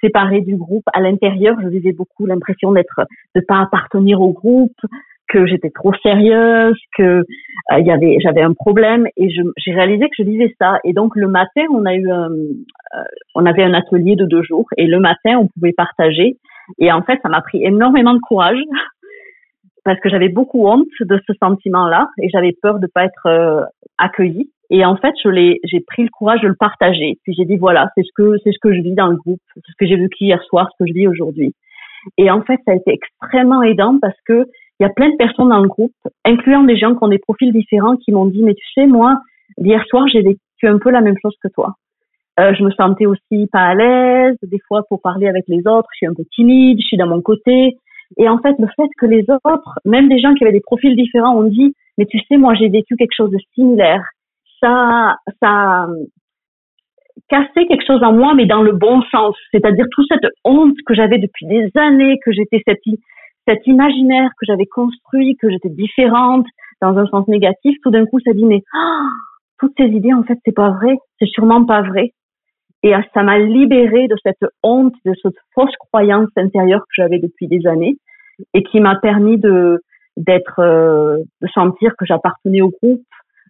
séparée 0.00 0.40
du 0.40 0.56
groupe. 0.56 0.84
À 0.92 1.00
l'intérieur, 1.00 1.56
je 1.62 1.68
vivais 1.68 1.92
beaucoup 1.92 2.26
l'impression 2.26 2.72
d'être, 2.72 3.02
de 3.34 3.40
pas 3.46 3.60
appartenir 3.60 4.20
au 4.20 4.32
groupe, 4.32 4.76
que 5.30 5.46
j'étais 5.46 5.70
trop 5.70 5.92
sérieuse, 6.02 6.76
que 6.96 7.22
euh, 7.72 8.16
j'avais 8.22 8.42
un 8.42 8.52
problème. 8.52 9.06
Et 9.16 9.30
j'ai 9.30 9.72
réalisé 9.72 10.06
que 10.06 10.16
je 10.18 10.24
vivais 10.24 10.54
ça. 10.60 10.78
Et 10.84 10.92
donc 10.92 11.16
le 11.16 11.28
matin, 11.28 11.62
on 11.72 11.86
a 11.86 11.94
eu, 11.94 12.10
un, 12.10 12.30
euh, 12.30 13.04
on 13.34 13.46
avait 13.46 13.62
un 13.62 13.74
atelier 13.74 14.16
de 14.16 14.26
deux 14.26 14.42
jours. 14.42 14.66
Et 14.76 14.86
le 14.86 14.98
matin, 14.98 15.38
on 15.38 15.46
pouvait 15.46 15.72
partager. 15.72 16.36
Et 16.78 16.92
en 16.92 17.02
fait, 17.02 17.18
ça 17.22 17.28
m'a 17.28 17.40
pris 17.40 17.64
énormément 17.64 18.14
de 18.14 18.20
courage 18.20 18.58
parce 19.84 20.00
que 20.00 20.08
j'avais 20.08 20.28
beaucoup 20.28 20.66
honte 20.68 20.86
de 21.00 21.20
ce 21.26 21.32
sentiment-là 21.34 22.08
et 22.18 22.28
j'avais 22.28 22.52
peur 22.60 22.78
de 22.78 22.86
pas 22.86 23.04
être 23.04 23.26
euh, 23.26 23.62
accueillie. 23.98 24.50
Et 24.70 24.84
en 24.84 24.96
fait, 24.96 25.12
je 25.22 25.28
l'ai, 25.28 25.58
j'ai 25.64 25.80
pris 25.80 26.02
le 26.02 26.08
courage 26.10 26.40
de 26.42 26.48
le 26.48 26.54
partager. 26.54 27.18
Puis 27.24 27.34
j'ai 27.36 27.44
dit 27.44 27.56
voilà, 27.56 27.88
c'est 27.94 28.02
ce 28.02 28.12
que 28.14 28.36
c'est 28.44 28.52
ce 28.52 28.58
que 28.60 28.72
je 28.72 28.80
vis 28.80 28.94
dans 28.94 29.08
le 29.08 29.16
groupe, 29.16 29.40
c'est 29.54 29.60
ce 29.60 29.76
que 29.78 29.86
j'ai 29.86 29.96
vécu 29.96 30.24
hier 30.24 30.42
soir, 30.44 30.68
ce 30.72 30.84
que 30.84 30.88
je 30.88 30.94
vis 30.94 31.08
aujourd'hui. 31.08 31.54
Et 32.16 32.30
en 32.30 32.42
fait, 32.42 32.58
ça 32.64 32.72
a 32.72 32.76
été 32.76 32.92
extrêmement 32.92 33.62
aidant 33.62 33.98
parce 34.00 34.18
que 34.26 34.46
il 34.78 34.84
y 34.84 34.86
a 34.86 34.90
plein 34.90 35.10
de 35.10 35.16
personnes 35.16 35.50
dans 35.50 35.60
le 35.60 35.68
groupe, 35.68 35.92
incluant 36.24 36.62
des 36.62 36.78
gens 36.78 36.94
qui 36.94 37.04
ont 37.04 37.08
des 37.08 37.18
profils 37.18 37.52
différents, 37.52 37.96
qui 37.96 38.12
m'ont 38.12 38.26
dit 38.26 38.42
mais 38.42 38.54
tu 38.54 38.64
sais 38.74 38.86
moi, 38.86 39.20
hier 39.58 39.84
soir 39.86 40.06
j'ai 40.08 40.22
vécu 40.22 40.40
un 40.62 40.78
peu 40.78 40.90
la 40.90 41.00
même 41.00 41.16
chose 41.20 41.34
que 41.42 41.48
toi. 41.48 41.74
Euh, 42.38 42.54
je 42.54 42.62
me 42.62 42.70
sentais 42.70 43.06
aussi 43.06 43.48
pas 43.52 43.60
à 43.60 43.74
l'aise, 43.74 44.36
des 44.42 44.60
fois 44.68 44.82
pour 44.88 45.02
parler 45.02 45.26
avec 45.26 45.44
les 45.48 45.66
autres, 45.66 45.88
je 45.92 45.96
suis 45.96 46.06
un 46.06 46.14
peu 46.14 46.22
timide, 46.34 46.78
je 46.80 46.86
suis 46.86 46.96
dans 46.96 47.08
mon 47.08 47.20
côté. 47.20 47.76
Et 48.16 48.28
en 48.28 48.38
fait, 48.38 48.54
le 48.58 48.66
fait 48.76 48.88
que 48.98 49.06
les 49.06 49.24
autres, 49.28 49.78
même 49.84 50.08
des 50.08 50.18
gens 50.18 50.34
qui 50.34 50.44
avaient 50.44 50.52
des 50.52 50.60
profils 50.60 50.96
différents, 50.96 51.36
ont 51.36 51.48
dit 51.48 51.74
mais 51.98 52.06
tu 52.06 52.18
sais 52.28 52.36
moi 52.36 52.54
j'ai 52.54 52.68
vécu 52.68 52.96
quelque 52.96 53.14
chose 53.16 53.30
de 53.30 53.38
similaire 53.54 54.02
ça, 54.60 55.16
ça 55.42 55.86
cassé 57.28 57.66
quelque 57.66 57.86
chose 57.86 58.02
en 58.02 58.12
moi, 58.12 58.34
mais 58.34 58.46
dans 58.46 58.62
le 58.62 58.72
bon 58.72 59.02
sens. 59.10 59.36
C'est-à-dire 59.52 59.86
toute 59.92 60.06
cette 60.10 60.30
honte 60.44 60.76
que 60.86 60.94
j'avais 60.94 61.18
depuis 61.18 61.46
des 61.46 61.70
années, 61.76 62.18
que 62.24 62.32
j'étais 62.32 62.62
cette, 62.66 62.80
cet 63.46 63.66
imaginaire 63.66 64.30
que 64.38 64.46
j'avais 64.46 64.66
construit, 64.66 65.36
que 65.40 65.48
j'étais 65.50 65.70
différente 65.70 66.46
dans 66.82 66.96
un 66.98 67.06
sens 67.06 67.26
négatif. 67.28 67.76
Tout 67.82 67.90
d'un 67.90 68.06
coup, 68.06 68.20
ça 68.20 68.32
dit 68.32 68.44
mais 68.44 68.62
oh, 68.74 69.06
toutes 69.58 69.74
ces 69.78 69.86
idées, 69.86 70.12
en 70.12 70.24
fait, 70.24 70.38
c'est 70.44 70.54
pas 70.54 70.70
vrai. 70.70 70.96
C'est 71.18 71.28
sûrement 71.28 71.64
pas 71.64 71.82
vrai. 71.82 72.12
Et 72.82 72.92
ça 73.14 73.22
m'a 73.22 73.38
libérée 73.38 74.08
de 74.08 74.16
cette 74.22 74.44
honte, 74.62 74.94
de 75.04 75.12
cette 75.22 75.36
fausse 75.54 75.74
croyance 75.90 76.30
intérieure 76.36 76.80
que 76.80 76.94
j'avais 76.96 77.18
depuis 77.18 77.46
des 77.46 77.66
années 77.66 77.96
et 78.54 78.62
qui 78.62 78.80
m'a 78.80 78.96
permis 78.96 79.38
de 79.38 79.82
d'être, 80.16 80.58
euh, 80.58 81.18
de 81.40 81.48
sentir 81.48 81.92
que 81.96 82.04
j'appartenais 82.04 82.62
au 82.62 82.70
groupe, 82.70 83.02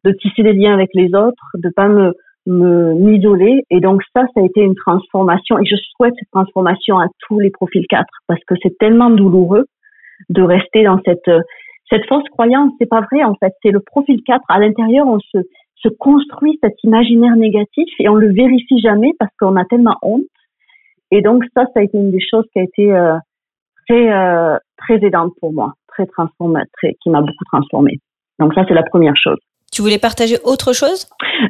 de 0.04 0.12
tisser 0.12 0.42
des 0.42 0.52
liens 0.52 0.74
avec 0.74 0.90
les 0.94 1.14
autres, 1.14 1.50
de 1.54 1.68
pas 1.70 1.88
me 1.88 2.12
m'isoler. 2.46 3.64
Et 3.70 3.80
donc 3.80 4.02
ça 4.14 4.24
ça 4.34 4.40
a 4.40 4.44
été 4.44 4.62
une 4.62 4.74
transformation 4.74 5.58
et 5.58 5.64
je 5.64 5.76
souhaite 5.76 6.14
cette 6.18 6.30
transformation 6.30 6.98
à 6.98 7.06
tous 7.20 7.38
les 7.38 7.50
profils 7.50 7.86
4 7.88 8.04
parce 8.26 8.40
que 8.46 8.54
c'est 8.62 8.76
tellement 8.78 9.10
douloureux 9.10 9.66
de 10.28 10.42
rester 10.42 10.84
dans 10.84 11.00
cette 11.04 11.30
cette 11.90 12.06
fausse 12.06 12.28
croyance. 12.30 12.72
C'est 12.80 12.88
pas 12.88 13.02
vrai 13.02 13.22
en 13.24 13.34
fait. 13.34 13.52
C'est 13.62 13.70
le 13.70 13.80
profil 13.80 14.22
4 14.24 14.42
à 14.48 14.58
l'intérieur 14.58 15.06
on 15.06 15.20
se 15.20 15.38
se 15.82 15.88
construit 15.88 16.58
cet 16.62 16.74
imaginaire 16.84 17.36
négatif 17.36 17.88
et 17.98 18.08
on 18.08 18.14
le 18.14 18.32
vérifie 18.32 18.80
jamais 18.80 19.12
parce 19.18 19.32
qu'on 19.38 19.56
a 19.56 19.64
tellement 19.64 19.96
honte. 20.02 20.22
Et 21.10 21.22
donc 21.22 21.44
ça 21.54 21.64
ça 21.74 21.80
a 21.80 21.82
été 21.82 21.96
une 21.98 22.10
des 22.10 22.20
choses 22.20 22.44
qui 22.52 22.60
a 22.60 22.62
été 22.62 22.92
euh, 22.92 23.16
très 23.88 24.12
euh, 24.12 24.56
très 24.76 25.04
aidante 25.04 25.32
pour 25.40 25.52
moi 25.52 25.74
très 25.88 26.06
qui 27.02 27.10
m'a 27.10 27.20
beaucoup 27.20 27.44
transformée. 27.52 27.98
Donc 28.38 28.54
ça 28.54 28.64
c'est 28.66 28.74
la 28.74 28.82
première 28.82 29.16
chose. 29.16 29.38
Tu 29.72 29.82
voulais 29.82 29.98
partager 29.98 30.36
autre 30.44 30.72
chose? 30.72 31.06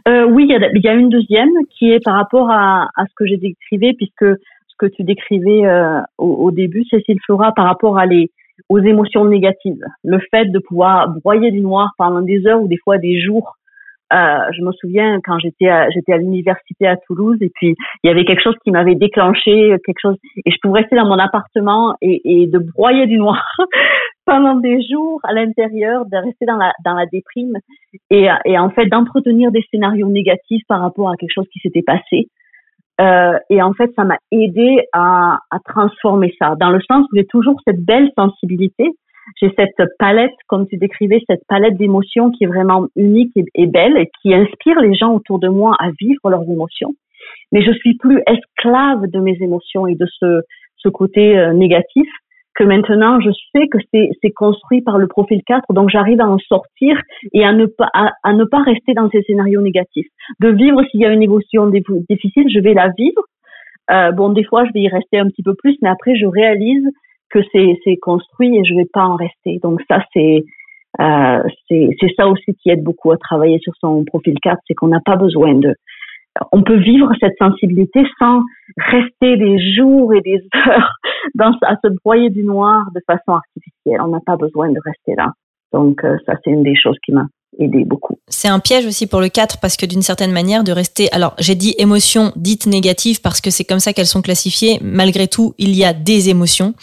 Euh, 0.08 0.25
Oui, 0.25 0.44
il 0.49 0.50
y, 0.50 0.54
a, 0.54 0.70
il 0.75 0.84
y, 0.84 0.88
a, 0.88 0.92
une 0.92 1.08
deuxième 1.08 1.50
qui 1.70 1.90
est 1.90 2.04
par 2.04 2.14
rapport 2.14 2.50
à, 2.50 2.88
à 2.96 3.06
ce 3.06 3.14
que 3.16 3.25
j'ai 3.26 3.38
décrivé, 3.38 3.94
puisque 3.94 4.26
ce 4.26 4.75
que 4.78 4.87
tu 4.87 5.04
décrivais 5.04 5.62
au, 6.18 6.26
au, 6.26 6.50
début, 6.50 6.84
Cécile 6.90 7.16
Flora, 7.25 7.52
par 7.52 7.64
rapport 7.64 7.96
à 7.96 8.04
les, 8.04 8.30
aux 8.68 8.78
émotions 8.78 9.25
négatives. 9.25 9.82
Le 10.04 10.18
fait 10.30 10.46
de 10.46 10.58
pouvoir 10.58 11.08
broyer 11.22 11.50
du 11.50 11.60
noir 11.60 11.92
pendant 11.96 12.20
des 12.20 12.46
heures 12.46 12.62
ou 12.62 12.68
des 12.68 12.76
fois 12.76 12.99
des 12.99 13.20
jours 13.20 13.56
euh, 14.12 14.52
je 14.56 14.62
me 14.62 14.72
souviens 14.72 15.20
quand 15.24 15.38
j'étais 15.38 15.68
à, 15.68 15.88
j'étais 15.90 16.12
à 16.12 16.18
l'université 16.18 16.86
à 16.86 16.96
Toulouse 16.96 17.38
et 17.40 17.50
puis 17.54 17.74
il 18.02 18.08
y 18.08 18.10
avait 18.10 18.24
quelque 18.24 18.42
chose 18.42 18.56
qui 18.64 18.70
m'avait 18.70 18.94
déclenché 18.94 19.76
quelque 19.84 20.00
chose 20.00 20.16
et 20.44 20.50
je 20.50 20.56
pouvais 20.62 20.80
rester 20.80 20.96
dans 20.96 21.06
mon 21.06 21.18
appartement 21.18 21.94
et, 22.00 22.20
et 22.24 22.46
de 22.46 22.58
broyer 22.58 23.06
du 23.06 23.18
noir 23.18 23.44
pendant 24.26 24.56
des 24.56 24.80
jours 24.82 25.20
à 25.24 25.32
l'intérieur, 25.32 26.04
de 26.06 26.16
rester 26.16 26.46
dans 26.46 26.56
la 26.56 26.72
dans 26.84 26.94
la 26.94 27.06
déprime 27.06 27.56
et, 28.10 28.28
et 28.44 28.58
en 28.58 28.70
fait 28.70 28.86
d'entretenir 28.86 29.50
des 29.52 29.64
scénarios 29.70 30.08
négatifs 30.08 30.62
par 30.68 30.80
rapport 30.80 31.10
à 31.10 31.16
quelque 31.16 31.34
chose 31.34 31.48
qui 31.52 31.60
s'était 31.60 31.82
passé. 31.82 32.28
Euh, 33.00 33.38
et 33.48 33.62
en 33.62 33.72
fait, 33.72 33.90
ça 33.96 34.04
m'a 34.04 34.18
aidé 34.30 34.82
à, 34.92 35.38
à 35.50 35.58
transformer 35.64 36.34
ça, 36.38 36.54
dans 36.60 36.70
le 36.70 36.80
sens 36.82 37.06
où 37.10 37.16
j'ai 37.16 37.24
toujours 37.24 37.58
cette 37.66 37.82
belle 37.82 38.10
sensibilité, 38.16 38.90
j'ai 39.40 39.52
cette 39.56 39.88
palette, 39.98 40.34
comme 40.46 40.66
tu 40.66 40.76
décrivais, 40.76 41.20
cette 41.28 41.46
palette 41.48 41.76
d'émotions 41.76 42.30
qui 42.30 42.44
est 42.44 42.46
vraiment 42.46 42.86
unique 42.96 43.32
et, 43.54 43.66
belle 43.66 43.96
et 43.96 44.10
qui 44.20 44.34
inspire 44.34 44.80
les 44.80 44.94
gens 44.94 45.14
autour 45.14 45.38
de 45.38 45.48
moi 45.48 45.76
à 45.78 45.90
vivre 46.00 46.30
leurs 46.30 46.48
émotions. 46.50 46.94
Mais 47.52 47.62
je 47.62 47.72
suis 47.72 47.96
plus 47.96 48.22
esclave 48.26 49.06
de 49.06 49.20
mes 49.20 49.36
émotions 49.40 49.86
et 49.86 49.94
de 49.94 50.06
ce, 50.06 50.88
côté 50.88 51.38
euh, 51.38 51.52
négatif 51.52 52.08
que 52.56 52.64
maintenant 52.64 53.20
je 53.20 53.30
sais 53.52 53.68
que 53.68 53.78
c'est 53.92 54.30
construit 54.32 54.82
par 54.82 54.98
le 54.98 55.06
profil 55.06 55.40
4, 55.46 55.72
donc 55.72 55.88
j'arrive 55.88 56.20
à 56.20 56.28
en 56.28 56.38
sortir 56.38 57.00
et 57.32 57.44
à 57.44 57.52
ne 57.52 57.66
pas 57.66 57.88
à, 57.94 58.32
ne 58.32 58.44
pas 58.44 58.62
rester 58.62 58.92
dans 58.92 59.08
ces 59.10 59.22
scénarios 59.22 59.60
négatifs. 59.60 60.08
De 60.40 60.48
vivre 60.48 60.82
s'il 60.90 61.00
y 61.00 61.06
a 61.06 61.12
une 61.12 61.22
émotion 61.22 61.70
difficile, 62.08 62.48
je 62.52 62.60
vais 62.60 62.74
la 62.74 62.88
vivre. 62.98 63.22
Euh, 63.90 64.10
bon, 64.12 64.30
des 64.30 64.44
fois 64.44 64.64
je 64.64 64.72
vais 64.72 64.80
y 64.80 64.88
rester 64.88 65.18
un 65.18 65.28
petit 65.28 65.42
peu 65.42 65.54
plus, 65.54 65.76
mais 65.80 65.88
après 65.88 66.16
je 66.16 66.26
réalise 66.26 66.84
que 67.30 67.40
c'est 67.52 67.96
construit 67.96 68.56
et 68.56 68.64
je 68.64 68.75
vais 68.75 68.88
pas 68.92 69.04
en 69.04 69.16
rester. 69.16 69.58
Donc 69.62 69.80
ça 69.88 70.02
c'est 70.12 70.44
euh, 71.00 71.42
c'est 71.68 72.14
ça 72.16 72.26
aussi 72.26 72.54
qui 72.60 72.70
aide 72.70 72.82
beaucoup 72.82 73.12
à 73.12 73.16
travailler 73.16 73.58
sur 73.60 73.72
son 73.80 74.04
profil 74.04 74.34
4, 74.42 74.58
c'est 74.66 74.75
qu'on 74.75 74.88
n'a 74.88 75.00
pas 75.04 75.16
besoin 75.16 75.54
de 75.54 75.75
on 76.52 76.62
peut 76.62 76.78
vivre 76.78 77.10
cette 77.20 77.37
sensibilité 77.38 78.04
sans 78.18 78.42
rester 78.76 79.37
des 79.37 79.75
jours 79.75 80.14
et 80.14 80.20
des 80.20 80.40
heures 80.68 80.92
dans, 81.34 81.52
à 81.62 81.76
se 81.76 81.88
broyer 82.04 82.30
du 82.30 82.44
noir 82.44 82.87
de 82.94 83.00
façon 83.06 83.32
artificielle. 83.32 84.00
On 84.00 84.08
n'a 84.08 84.20
pas 84.25 84.37
besoin 84.37 84.70
de 84.70 84.78
rester 84.84 85.14
là. 85.16 85.32
Donc 85.72 86.04
euh, 86.04 86.16
ça, 86.26 86.34
c'est 86.42 86.50
une 86.50 86.62
des 86.62 86.76
choses 86.76 86.96
qui 87.04 87.12
m'a 87.12 87.26
beaucoup. 87.59 88.16
C'est 88.28 88.49
un 88.49 88.59
piège 88.61 88.87
aussi 88.87 89.07
pour 89.07 89.21
le 89.21 89.28
4 89.28 89.59
parce 89.59 89.76
que 89.76 89.85
d'une 89.85 90.02
certaine 90.02 90.33
manière 90.33 90.64
de 90.64 90.73
rester 90.73 91.12
alors 91.12 91.35
j'ai 91.38 91.54
dit 91.54 91.75
émotions 91.78 92.33
dites 92.37 92.66
négatives 92.66 93.21
parce 93.21 93.40
que 93.40 93.50
c'est 93.50 93.64
comme 93.64 93.80
ça 93.80 93.92
qu'elles 93.92 94.07
sont 94.07 94.23
classifiées 94.23 94.78
malgré 94.83 95.26
tout 95.28 95.54
il 95.59 95.75
y 95.75 95.85
a 95.85 95.92
des 95.92 96.28
émotions 96.28 96.75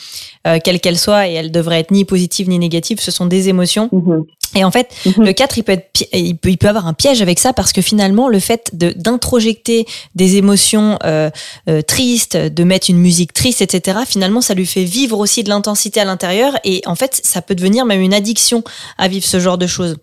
euh, 0.46 0.60
quelles 0.64 0.82
qu'elles 0.82 0.98
soient 0.98 1.28
et 1.28 1.34
elles 1.34 1.52
devraient 1.52 1.80
être 1.80 1.92
ni 1.92 2.06
positives 2.06 2.50
ni 2.50 2.60
négatives 2.60 3.00
ce 3.00 3.12
sont 3.12 3.26
des 3.26 3.50
émotions 3.50 3.90
mm-hmm. 3.92 4.26
Et 4.56 4.64
en 4.64 4.72
fait, 4.72 4.94
mhm. 5.06 5.26
le 5.26 5.34
4, 5.34 5.58
il 5.58 5.64
peut, 5.64 5.74
être, 5.74 6.06
il, 6.14 6.38
peut, 6.38 6.50
il 6.50 6.58
peut 6.58 6.68
avoir 6.68 6.88
un 6.88 6.94
piège 6.94 7.22
avec 7.22 7.40
ça 7.40 7.54
parce 7.54 7.74
que 7.74 7.82
finalement, 7.82 8.28
le 8.28 8.40
fait 8.40 8.72
de, 8.74 8.94
d'introjecter 8.96 9.86
des 10.16 10.38
émotions 10.38 10.98
euh, 11.04 11.30
euh, 11.70 11.82
tristes, 11.82 12.38
de 12.38 12.64
mettre 12.64 12.90
une 12.90 12.98
musique 12.98 13.34
triste, 13.34 13.62
etc., 13.62 14.00
finalement, 14.08 14.42
ça 14.42 14.54
lui 14.54 14.66
fait 14.66 14.84
vivre 14.84 15.20
aussi 15.20 15.44
de 15.44 15.50
l'intensité 15.50 16.00
à 16.00 16.06
l'intérieur. 16.06 16.58
Et 16.64 16.82
en 16.86 16.96
fait, 16.96 17.20
ça 17.24 17.42
peut 17.42 17.56
devenir 17.56 17.86
même 17.86 18.02
une 18.02 18.14
addiction 18.14 18.64
à 18.98 19.08
vivre 19.08 19.26
ce 19.26 19.40
genre 19.40 19.58
de 19.58 19.68
choses. 19.68 19.98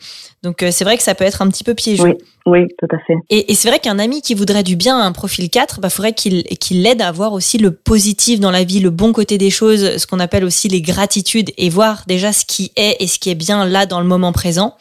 Donc, 0.45 0.63
euh, 0.63 0.71
c'est 0.71 0.85
vrai 0.85 0.99
que 0.99 1.03
ça 1.03 1.15
peut 1.15 1.25
être 1.25 1.41
un 1.41 1.49
petit 1.49 1.65
peu 1.65 1.75
piégeux. 1.75 2.05
Oui, 2.05 2.13
oui 2.45 2.69
tout 2.79 2.95
à 2.95 2.99
fait. 3.07 3.15
Et, 3.31 3.51
et 3.51 3.55
c'est 3.55 3.69
vrai 3.69 3.81
qu'un 3.81 3.99
ami 3.99 4.21
qui 4.21 4.35
voudrait 4.35 4.63
du 4.63 4.77
bien 4.77 4.99
à 4.99 5.03
un 5.03 5.13
profil 5.13 5.49
4, 5.49 5.81
bah, 5.81 5.89
faudrait 5.89 6.13
qu'il, 6.13 6.45
qu'il 6.45 6.83
l'aide 6.83 7.01
à 7.01 7.11
voir 7.11 7.33
aussi 7.33 7.57
le 7.57 7.71
positif 7.71 8.41
dans 8.41 8.51
la 8.51 8.63
vie, 8.63 8.81
le 8.81 8.91
bon 8.91 9.15
côté 9.15 9.39
des 9.39 9.49
choses, 9.49 9.97
ce 9.97 10.07
qu'on 10.07 10.21
appelle 10.21 10.45
aussi 10.45 10.69
les 10.69 10.83
gratitudes 10.83 11.51
et 11.57 11.71
voir 11.71 12.05
déjà 12.07 12.33
ce 12.35 12.45
qui 12.45 12.73
est 12.77 13.03
et 13.03 13.07
ce 13.07 13.19
qui 13.19 13.31
est 13.31 13.35
bien 13.35 13.65
là 13.65 13.87
dans 13.87 14.01
le 14.01 14.07
moment 14.07 14.33
présent. 14.33 14.77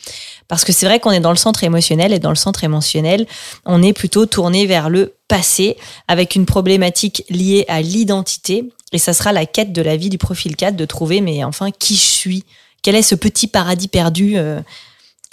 Parce 0.50 0.66
que 0.66 0.74
c'est 0.74 0.86
vrai 0.86 1.00
qu'on 1.00 1.12
est 1.12 1.22
dans 1.22 1.32
le 1.32 1.38
centre 1.38 1.64
émotionnel 1.64 2.12
et 2.12 2.20
dans 2.20 2.30
le 2.30 2.36
centre 2.36 2.66
émotionnel, 2.66 3.26
on 3.66 3.82
est 3.82 3.94
plutôt 3.94 4.26
tourné 4.26 4.66
vers 4.66 4.90
le 4.90 5.14
passé 5.30 5.78
avec 6.10 6.36
une 6.36 6.46
problématique 6.46 7.24
liée 7.30 7.64
à 7.70 7.82
l'identité. 7.82 8.70
Et 8.92 8.98
ça 8.98 9.14
sera 9.14 9.32
la 9.32 9.46
quête 9.46 9.72
de 9.72 9.82
la 9.82 9.96
vie 9.96 10.10
du 10.10 10.18
profil 10.18 10.58
4 10.58 10.76
de 10.76 10.86
trouver, 10.86 11.22
mais 11.22 11.44
enfin, 11.46 11.72
qui 11.72 11.96
je 11.96 12.02
suis? 12.02 12.44
Quel 12.82 12.96
est 12.96 13.02
ce 13.02 13.16
petit 13.16 13.48
paradis 13.48 13.88
perdu 13.88 14.34
euh, 14.36 14.60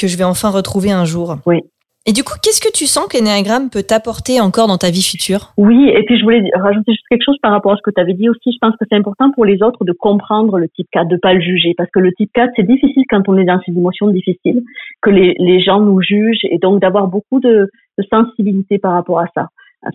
que 0.00 0.08
je 0.08 0.16
vais 0.16 0.24
enfin 0.24 0.50
retrouver 0.50 0.90
un 0.90 1.04
jour 1.04 1.36
Oui. 1.46 1.60
Et 2.06 2.12
du 2.12 2.24
coup, 2.24 2.32
qu'est-ce 2.42 2.62
que 2.62 2.72
tu 2.72 2.86
sens 2.86 3.06
que 3.08 3.18
l'énéagramme 3.18 3.68
peut 3.68 3.82
t'apporter 3.82 4.40
encore 4.40 4.68
dans 4.68 4.78
ta 4.78 4.90
vie 4.90 5.02
future? 5.02 5.52
Oui, 5.58 5.90
et 5.90 6.02
puis 6.04 6.18
je 6.18 6.24
voulais 6.24 6.42
rajouter 6.54 6.92
juste 6.92 7.04
quelque 7.10 7.24
chose 7.24 7.36
par 7.42 7.52
rapport 7.52 7.72
à 7.72 7.76
ce 7.76 7.82
que 7.82 7.90
tu 7.90 8.00
avais 8.00 8.14
dit 8.14 8.30
aussi. 8.30 8.52
Je 8.52 8.58
pense 8.58 8.74
que 8.80 8.86
c'est 8.88 8.96
important 8.96 9.30
pour 9.32 9.44
les 9.44 9.62
autres 9.62 9.84
de 9.84 9.92
comprendre 9.92 10.58
le 10.58 10.66
type 10.70 10.88
4, 10.92 11.08
de 11.08 11.18
pas 11.18 11.34
le 11.34 11.42
juger, 11.42 11.74
parce 11.76 11.90
que 11.90 12.00
le 12.00 12.10
type 12.14 12.30
4, 12.32 12.52
c'est 12.56 12.66
difficile 12.66 13.04
quand 13.10 13.28
on 13.28 13.36
est 13.36 13.44
dans 13.44 13.60
ces 13.66 13.72
émotions 13.72 14.08
difficiles, 14.08 14.62
que 15.02 15.10
les, 15.10 15.34
les 15.38 15.60
gens 15.60 15.80
nous 15.80 16.00
jugent, 16.00 16.44
et 16.44 16.56
donc 16.56 16.80
d'avoir 16.80 17.06
beaucoup 17.06 17.38
de, 17.38 17.68
de 17.98 18.04
sensibilité 18.10 18.78
par 18.78 18.92
rapport 18.92 19.20
à 19.20 19.26
ça 19.34 19.48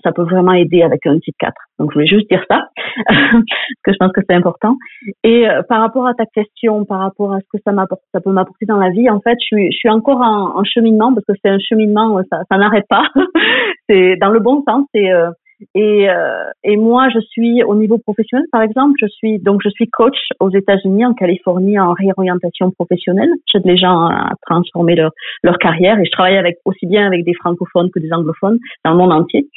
ça 0.04 0.12
peut 0.12 0.24
vraiment 0.24 0.54
aider 0.54 0.82
avec 0.82 1.06
un 1.06 1.20
type 1.20 1.36
4. 1.39 1.54
Donc, 1.80 1.92
je 1.92 1.96
voulais 1.96 2.08
juste 2.08 2.30
dire 2.30 2.44
ça, 2.50 2.68
parce 3.08 3.44
que 3.84 3.92
je 3.94 3.98
pense 4.00 4.12
que 4.12 4.22
c'est 4.27 4.36
important. 4.36 4.75
Et 5.24 5.48
euh, 5.48 5.62
par 5.63 5.82
rapport 5.82 6.08
à 6.08 6.13
ta 6.13 6.25
question, 6.25 6.86
par 6.86 7.00
rapport 7.00 7.34
à 7.34 7.39
ce 7.39 7.46
que 7.51 7.62
ça 7.65 7.72
ça 8.13 8.22
peut 8.22 8.32
m'apporter 8.32 8.65
dans 8.65 8.77
la 8.77 8.89
vie, 8.89 9.10
en 9.10 9.20
fait, 9.20 9.38
je 9.39 9.46
suis, 9.46 9.72
je 9.72 9.77
suis 9.77 9.89
encore 9.89 10.22
en, 10.22 10.58
en 10.58 10.63
cheminement, 10.63 11.13
parce 11.13 11.25
que 11.25 11.34
c'est 11.44 11.51
un 11.51 11.60
cheminement, 11.60 12.20
ça, 12.32 12.42
ça 12.50 12.58
n'arrête 12.58 12.86
pas. 12.89 13.04
c'est 13.89 14.15
dans 14.18 14.30
le 14.30 14.39
bon 14.39 14.63
sens. 14.68 14.86
C'est 14.94 15.12
euh, 15.12 15.30
et, 15.74 16.10
euh, 16.10 16.44
et 16.64 16.76
moi, 16.76 17.08
je 17.14 17.20
suis 17.20 17.64
au 17.64 17.76
niveau 17.76 17.98
professionnel, 17.98 18.46
par 18.52 18.62
exemple, 18.62 18.94
je 19.02 19.08
suis 19.08 19.40
donc 19.40 19.62
je 19.64 19.70
suis 19.70 19.88
coach 19.88 20.18
aux 20.40 20.50
États-Unis, 20.50 21.06
en 21.06 21.14
Californie, 21.14 21.80
en 21.80 21.94
réorientation 21.94 22.72
professionnelle. 22.72 23.30
J'aide 23.52 23.66
les 23.66 23.78
gens 23.78 24.08
à 24.08 24.32
transformer 24.46 24.96
leur 24.96 25.12
leur 25.44 25.58
carrière 25.58 25.98
et 26.00 26.06
je 26.06 26.12
travaille 26.12 26.38
avec 26.38 26.58
aussi 26.66 26.86
bien 26.86 27.08
avec 27.08 27.24
des 27.24 27.34
francophones 27.34 27.90
que 27.92 28.00
des 28.00 28.12
anglophones 28.12 28.60
dans 28.84 28.92
le 28.92 28.98
monde 28.98 29.14
entier. 29.14 29.48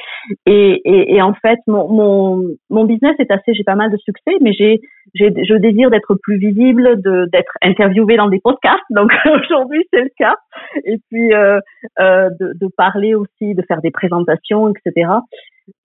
Et, 0.47 0.81
et, 0.85 1.17
et 1.17 1.23
en 1.23 1.35
fait, 1.35 1.59
mon, 1.67 1.89
mon 1.89 2.45
mon 2.71 2.85
business 2.85 3.17
est 3.19 3.31
assez, 3.31 3.55
j'ai 3.55 3.65
pas 3.65 3.75
mal 3.75 3.91
de 3.91 3.97
succès, 3.97 4.37
mais 4.41 4.53
j'ai 4.53 4.81
j'ai 5.15 5.33
je 5.45 5.55
désire 5.55 5.91
d'être 5.91 6.15
plus 6.23 6.39
visible, 6.39 7.03
de 7.03 7.29
d'être 7.33 7.53
interviewé 7.61 8.17
dans 8.17 8.29
des 8.29 8.41
podcasts. 8.41 8.79
Donc 8.91 9.13
aujourd'hui, 9.25 9.85
c'est 9.93 10.03
le 10.03 10.11
cas. 10.17 10.37
Et 10.85 10.99
puis 11.11 11.35
euh, 11.35 11.59
euh, 12.01 12.29
de, 12.39 12.53
de 12.55 12.69
parler 12.77 13.17
aussi, 13.17 13.55
de 13.55 13.63
faire 13.63 13.81
des 13.81 13.91
présentations, 13.91 14.69
etc. 14.69 15.09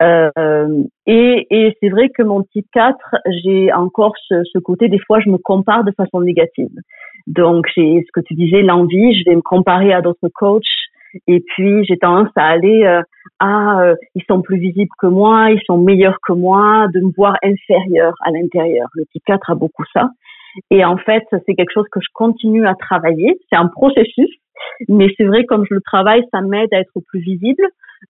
Euh, 0.01 0.83
et, 1.05 1.47
et 1.49 1.77
c'est 1.79 1.89
vrai 1.89 2.09
que 2.09 2.23
mon 2.23 2.43
type 2.43 2.67
4, 2.73 2.97
j'ai 3.43 3.71
encore 3.73 4.13
ce, 4.27 4.43
ce, 4.51 4.59
côté, 4.59 4.87
des 4.87 4.99
fois, 4.99 5.19
je 5.19 5.29
me 5.29 5.37
compare 5.37 5.83
de 5.83 5.91
façon 5.91 6.21
négative. 6.21 6.69
Donc, 7.27 7.65
j'ai 7.75 8.03
ce 8.05 8.11
que 8.13 8.25
tu 8.25 8.33
disais, 8.33 8.61
l'envie, 8.61 9.13
je 9.13 9.29
vais 9.29 9.35
me 9.35 9.41
comparer 9.41 9.93
à 9.93 10.01
d'autres 10.01 10.29
coachs. 10.33 10.63
Et 11.27 11.41
puis, 11.41 11.85
j'ai 11.85 11.97
tendance 11.97 12.29
à 12.35 12.47
aller, 12.47 12.83
euh, 12.85 13.01
ah, 13.39 13.81
euh, 13.81 13.95
ils 14.15 14.23
sont 14.27 14.41
plus 14.41 14.57
visibles 14.57 14.91
que 14.99 15.07
moi, 15.07 15.51
ils 15.51 15.61
sont 15.65 15.77
meilleurs 15.77 16.17
que 16.25 16.33
moi, 16.33 16.87
de 16.93 17.01
me 17.01 17.11
voir 17.15 17.35
inférieur 17.43 18.13
à 18.21 18.31
l'intérieur. 18.31 18.87
Le 18.95 19.05
type 19.11 19.23
4 19.25 19.51
a 19.51 19.55
beaucoup 19.55 19.83
ça. 19.93 20.09
Et 20.69 20.83
en 20.85 20.97
fait, 20.97 21.23
c'est 21.45 21.55
quelque 21.55 21.73
chose 21.73 21.87
que 21.91 21.99
je 21.99 22.09
continue 22.13 22.65
à 22.65 22.75
travailler. 22.75 23.39
C'est 23.49 23.57
un 23.57 23.67
processus. 23.67 24.29
Mais 24.87 25.07
c'est 25.17 25.25
vrai, 25.25 25.45
comme 25.45 25.65
je 25.69 25.73
le 25.73 25.81
travaille, 25.81 26.23
ça 26.31 26.41
m'aide 26.41 26.73
à 26.73 26.79
être 26.79 26.93
plus 27.07 27.19
visible, 27.19 27.63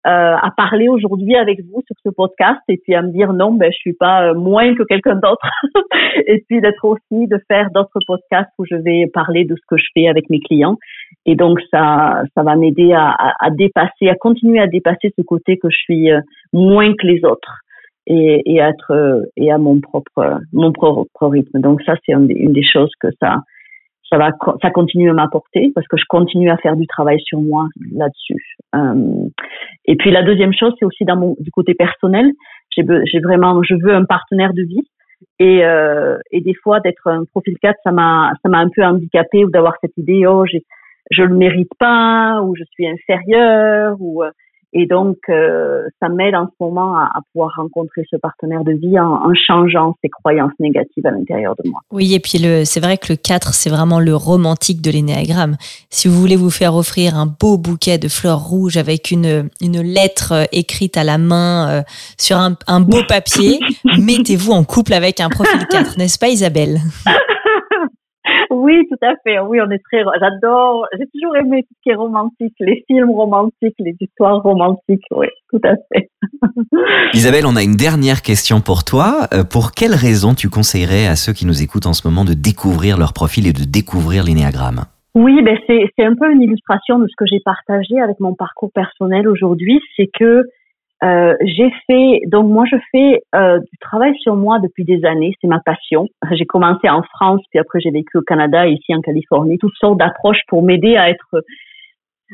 euh, 0.06 0.36
à 0.36 0.50
parler 0.56 0.88
aujourd'hui 0.88 1.36
avec 1.36 1.60
vous 1.64 1.82
sur 1.86 1.96
ce 2.04 2.10
podcast 2.10 2.60
et 2.68 2.76
puis 2.78 2.94
à 2.94 3.02
me 3.02 3.12
dire 3.12 3.32
non, 3.32 3.52
ben 3.52 3.70
je 3.70 3.76
suis 3.76 3.92
pas 3.92 4.28
euh, 4.28 4.34
moins 4.34 4.74
que 4.74 4.82
quelqu'un 4.82 5.14
d'autre. 5.14 5.46
et 6.26 6.44
puis 6.48 6.60
d'être 6.60 6.84
aussi 6.84 7.26
de 7.28 7.38
faire 7.48 7.70
d'autres 7.70 7.98
podcasts 8.06 8.50
où 8.58 8.64
je 8.64 8.76
vais 8.76 9.06
parler 9.12 9.44
de 9.44 9.54
ce 9.54 9.62
que 9.68 9.76
je 9.76 9.86
fais 9.94 10.08
avec 10.08 10.28
mes 10.30 10.40
clients. 10.40 10.76
Et 11.26 11.36
donc 11.36 11.60
ça, 11.70 12.22
ça 12.34 12.42
va 12.42 12.56
m'aider 12.56 12.92
à, 12.92 13.14
à, 13.38 13.50
dépasser, 13.50 14.08
à 14.08 14.14
continuer 14.14 14.60
à 14.60 14.66
dépasser 14.66 15.12
ce 15.16 15.22
côté 15.22 15.58
que 15.58 15.70
je 15.70 15.76
suis 15.76 16.10
euh, 16.10 16.20
moins 16.52 16.92
que 16.94 17.06
les 17.06 17.24
autres 17.24 17.60
et, 18.06 18.42
et 18.46 18.58
être 18.58 19.22
et 19.36 19.52
à 19.52 19.58
mon 19.58 19.80
propre 19.80 20.40
mon 20.52 20.72
propre 20.72 21.28
rythme. 21.28 21.60
Donc 21.60 21.82
ça 21.82 21.94
c'est 22.04 22.12
une 22.12 22.26
des 22.26 22.64
choses 22.64 22.90
que 23.00 23.08
ça 23.20 23.42
ça 24.12 24.18
va, 24.18 24.30
ça 24.60 24.70
continue 24.70 25.10
à 25.10 25.14
m'apporter 25.14 25.72
parce 25.74 25.88
que 25.88 25.96
je 25.96 26.04
continue 26.06 26.50
à 26.50 26.58
faire 26.58 26.76
du 26.76 26.86
travail 26.86 27.18
sur 27.24 27.40
moi 27.40 27.66
là-dessus. 27.92 28.56
Euh, 28.74 29.28
et 29.86 29.96
puis 29.96 30.10
la 30.10 30.22
deuxième 30.22 30.52
chose, 30.52 30.74
c'est 30.78 30.84
aussi 30.84 31.04
du 31.40 31.50
côté 31.50 31.74
personnel. 31.74 32.30
J'ai, 32.76 32.84
vraiment, 33.20 33.62
je 33.62 33.74
veux 33.74 33.94
un 33.94 34.04
partenaire 34.04 34.52
de 34.52 34.62
vie. 34.62 34.86
Et, 35.38 35.64
euh, 35.64 36.18
et 36.30 36.40
des 36.40 36.54
fois 36.54 36.80
d'être 36.80 37.06
un 37.06 37.24
profil 37.24 37.56
4, 37.62 37.76
ça 37.84 37.92
m'a, 37.92 38.32
ça 38.42 38.48
m'a 38.48 38.58
un 38.58 38.68
peu 38.68 38.82
handicapé 38.82 39.44
ou 39.44 39.50
d'avoir 39.50 39.74
cette 39.80 39.96
idée, 39.96 40.26
oh, 40.26 40.44
je 41.10 41.22
le 41.22 41.34
mérite 41.34 41.72
pas 41.78 42.42
ou 42.42 42.54
je 42.54 42.64
suis 42.72 42.86
inférieur 42.86 43.96
ou 43.98 44.22
euh, 44.22 44.30
et 44.74 44.86
donc, 44.86 45.18
euh, 45.28 45.82
ça 46.00 46.08
m'aide 46.08 46.34
en 46.34 46.46
ce 46.46 46.64
moment 46.64 46.96
à, 46.96 47.20
pouvoir 47.32 47.52
rencontrer 47.56 48.04
ce 48.10 48.16
partenaire 48.16 48.64
de 48.64 48.72
vie 48.72 48.98
en, 48.98 49.20
changeant 49.34 49.96
ces 50.02 50.08
croyances 50.08 50.52
négatives 50.60 51.06
à 51.06 51.10
l'intérieur 51.10 51.54
de 51.62 51.68
moi. 51.68 51.80
Oui, 51.90 52.14
et 52.14 52.20
puis 52.20 52.38
c'est 52.64 52.80
vrai 52.80 52.96
que 52.96 53.12
le 53.12 53.16
4, 53.16 53.52
c'est 53.52 53.68
vraiment 53.68 54.00
le 54.00 54.16
romantique 54.16 54.80
de 54.80 54.90
l'énéagramme. 54.90 55.56
Si 55.90 56.08
vous 56.08 56.18
voulez 56.18 56.36
vous 56.36 56.50
faire 56.50 56.74
offrir 56.74 57.16
un 57.16 57.26
beau 57.26 57.58
bouquet 57.58 57.98
de 57.98 58.08
fleurs 58.08 58.40
rouges 58.40 58.78
avec 58.78 59.10
une, 59.10 59.50
une 59.60 59.82
lettre 59.82 60.32
euh, 60.32 60.44
écrite 60.52 60.96
à 60.96 61.04
la 61.04 61.18
main 61.18 61.68
euh, 61.68 61.82
sur 62.18 62.38
un, 62.38 62.56
un 62.66 62.80
beau 62.80 63.02
papier, 63.06 63.60
mettez-vous 63.98 64.52
en 64.52 64.64
couple 64.64 64.94
avec 64.94 65.20
un 65.20 65.28
profil 65.28 65.66
4, 65.70 65.98
n'est-ce 65.98 66.18
pas 66.18 66.28
Isabelle? 66.28 66.78
oui, 68.50 68.86
tout 68.88 69.06
à 69.06 69.14
fait. 69.24 69.38
Oui, 69.40 69.58
on 69.60 69.70
est 69.70 69.82
très. 69.90 70.02
J'adore. 70.20 70.86
J'ai 70.98 71.06
toujours 71.06 71.36
aimé 71.36 71.62
tout 71.62 71.74
ce 71.76 71.82
qui 71.82 71.90
est 71.90 71.94
romantique, 71.94 72.54
les 72.60 72.84
films 72.86 73.10
romantiques, 73.10 73.74
les 73.78 73.96
histoires 74.00 74.42
romantiques. 74.42 75.04
Oui, 75.10 75.26
tout 75.50 75.60
à 75.64 75.74
fait. 75.92 76.10
Isabelle, 77.14 77.46
on 77.46 77.56
a 77.56 77.62
une 77.62 77.76
dernière 77.76 78.22
question 78.22 78.60
pour 78.60 78.84
toi. 78.84 79.28
Euh, 79.32 79.44
pour 79.44 79.72
quelles 79.72 79.94
raisons 79.94 80.34
tu 80.34 80.48
conseillerais 80.48 81.06
à 81.06 81.16
ceux 81.16 81.32
qui 81.32 81.46
nous 81.46 81.62
écoutent 81.62 81.86
en 81.86 81.92
ce 81.92 82.06
moment 82.06 82.24
de 82.24 82.34
découvrir 82.34 82.98
leur 82.98 83.12
profil 83.12 83.46
et 83.46 83.52
de 83.52 83.64
découvrir 83.64 84.24
l'énéagramme 84.24 84.84
Oui, 85.14 85.42
ben 85.42 85.56
c'est 85.66 85.86
c'est 85.96 86.04
un 86.04 86.14
peu 86.14 86.30
une 86.30 86.42
illustration 86.42 86.98
de 86.98 87.06
ce 87.06 87.14
que 87.16 87.24
j'ai 87.26 87.40
partagé 87.44 88.00
avec 88.00 88.20
mon 88.20 88.34
parcours 88.34 88.70
personnel 88.72 89.28
aujourd'hui. 89.28 89.80
C'est 89.96 90.10
que 90.12 90.44
euh, 91.04 91.34
j'ai 91.40 91.70
fait, 91.86 92.20
donc 92.26 92.48
moi 92.48 92.64
je 92.70 92.76
fais 92.92 93.22
euh, 93.34 93.58
du 93.58 93.78
travail 93.80 94.16
sur 94.18 94.36
moi 94.36 94.60
depuis 94.60 94.84
des 94.84 95.04
années, 95.04 95.32
c'est 95.40 95.48
ma 95.48 95.60
passion. 95.60 96.06
J'ai 96.32 96.46
commencé 96.46 96.88
en 96.88 97.02
France, 97.02 97.40
puis 97.50 97.58
après 97.58 97.80
j'ai 97.80 97.90
vécu 97.90 98.18
au 98.18 98.22
Canada, 98.22 98.66
ici 98.66 98.94
en 98.94 99.00
Californie, 99.00 99.58
toutes 99.58 99.76
sortes 99.76 99.98
d'approches 99.98 100.42
pour 100.48 100.62
m'aider 100.62 100.96
à 100.96 101.10
être 101.10 101.42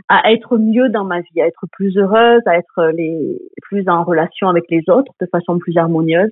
à 0.08 0.30
être 0.32 0.58
mieux 0.58 0.90
dans 0.90 1.04
ma 1.04 1.20
vie, 1.20 1.40
à 1.40 1.46
être 1.46 1.66
plus 1.72 1.96
heureuse, 1.96 2.42
à 2.46 2.56
être 2.56 2.92
les 2.94 3.38
plus 3.62 3.88
en 3.88 4.04
relation 4.04 4.48
avec 4.48 4.64
les 4.70 4.82
autres 4.88 5.12
de 5.20 5.26
façon 5.26 5.58
plus 5.58 5.76
harmonieuse. 5.76 6.30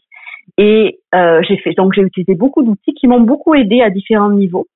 Et 0.59 1.01
euh, 1.15 1.41
j'ai 1.49 1.57
fait 1.57 1.73
donc 1.73 1.95
j'ai 1.95 2.03
utilisé 2.03 2.35
beaucoup 2.35 2.63
d'outils 2.63 2.95
qui 2.95 3.09
m'ont 3.09 3.21
beaucoup 3.21 3.55
aidé 3.55 3.81
à 3.81 3.91
différents 3.91 4.31
niveaux 4.31 4.67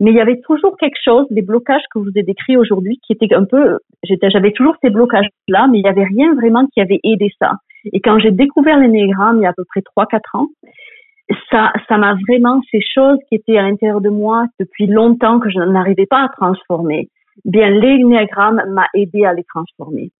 mais 0.00 0.10
il 0.10 0.16
y 0.16 0.20
avait 0.20 0.40
toujours 0.40 0.76
quelque 0.76 0.98
chose, 1.02 1.26
les 1.30 1.42
blocages 1.42 1.82
que 1.92 2.00
je 2.00 2.04
vous 2.04 2.18
ai 2.18 2.22
décrits 2.22 2.56
aujourd'hui, 2.56 2.98
qui 3.06 3.12
étaient 3.12 3.34
un 3.34 3.44
peu, 3.44 3.78
j'avais 4.02 4.52
toujours 4.52 4.74
ces 4.82 4.90
blocages-là, 4.90 5.68
mais 5.70 5.78
il 5.78 5.82
n'y 5.82 5.88
avait 5.88 6.04
rien 6.04 6.34
vraiment 6.34 6.66
qui 6.66 6.80
avait 6.80 7.00
aidé 7.04 7.30
ça. 7.38 7.52
Et 7.92 8.00
quand 8.00 8.18
j'ai 8.18 8.30
découvert 8.30 8.78
l'énéagramme 8.78 9.38
il 9.38 9.42
y 9.42 9.46
a 9.46 9.50
à 9.50 9.52
peu 9.52 9.64
près 9.64 9.82
3-4 9.96 10.20
ans, 10.34 10.48
ça, 11.50 11.72
ça 11.88 11.96
m'a 11.96 12.14
vraiment, 12.28 12.60
ces 12.70 12.80
choses 12.80 13.18
qui 13.28 13.36
étaient 13.36 13.56
à 13.56 13.62
l'intérieur 13.62 14.00
de 14.00 14.10
moi 14.10 14.46
depuis 14.58 14.86
longtemps 14.86 15.40
que 15.40 15.50
je 15.50 15.58
n'arrivais 15.58 16.06
pas 16.06 16.24
à 16.24 16.28
transformer, 16.28 17.08
bien 17.44 17.70
l'énéagramme 17.70 18.62
m'a 18.68 18.86
aidé 18.94 19.24
à 19.24 19.32
les 19.32 19.44
transformer. 19.44 20.10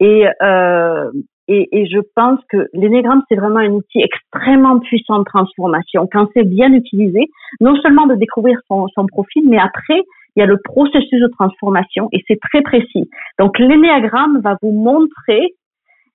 Et 0.00 0.26
euh, 0.42 1.10
et, 1.48 1.86
je 1.86 1.98
pense 2.14 2.40
que 2.50 2.68
l'énégramme, 2.74 3.22
c'est 3.28 3.36
vraiment 3.36 3.60
un 3.60 3.70
outil 3.70 4.00
extrêmement 4.00 4.78
puissant 4.80 5.20
de 5.20 5.24
transformation. 5.24 6.06
Quand 6.12 6.28
c'est 6.34 6.44
bien 6.44 6.72
utilisé, 6.72 7.30
non 7.60 7.74
seulement 7.76 8.06
de 8.06 8.14
découvrir 8.14 8.58
son, 8.68 9.06
profil, 9.06 9.44
mais 9.48 9.58
après, 9.58 10.02
il 10.36 10.40
y 10.40 10.42
a 10.42 10.46
le 10.46 10.58
processus 10.62 11.20
de 11.20 11.28
transformation 11.28 12.08
et 12.12 12.22
c'est 12.28 12.38
très 12.40 12.60
précis. 12.60 13.08
Donc, 13.38 13.58
l'énéagramme 13.58 14.40
va 14.40 14.56
vous 14.62 14.72
montrer 14.72 15.54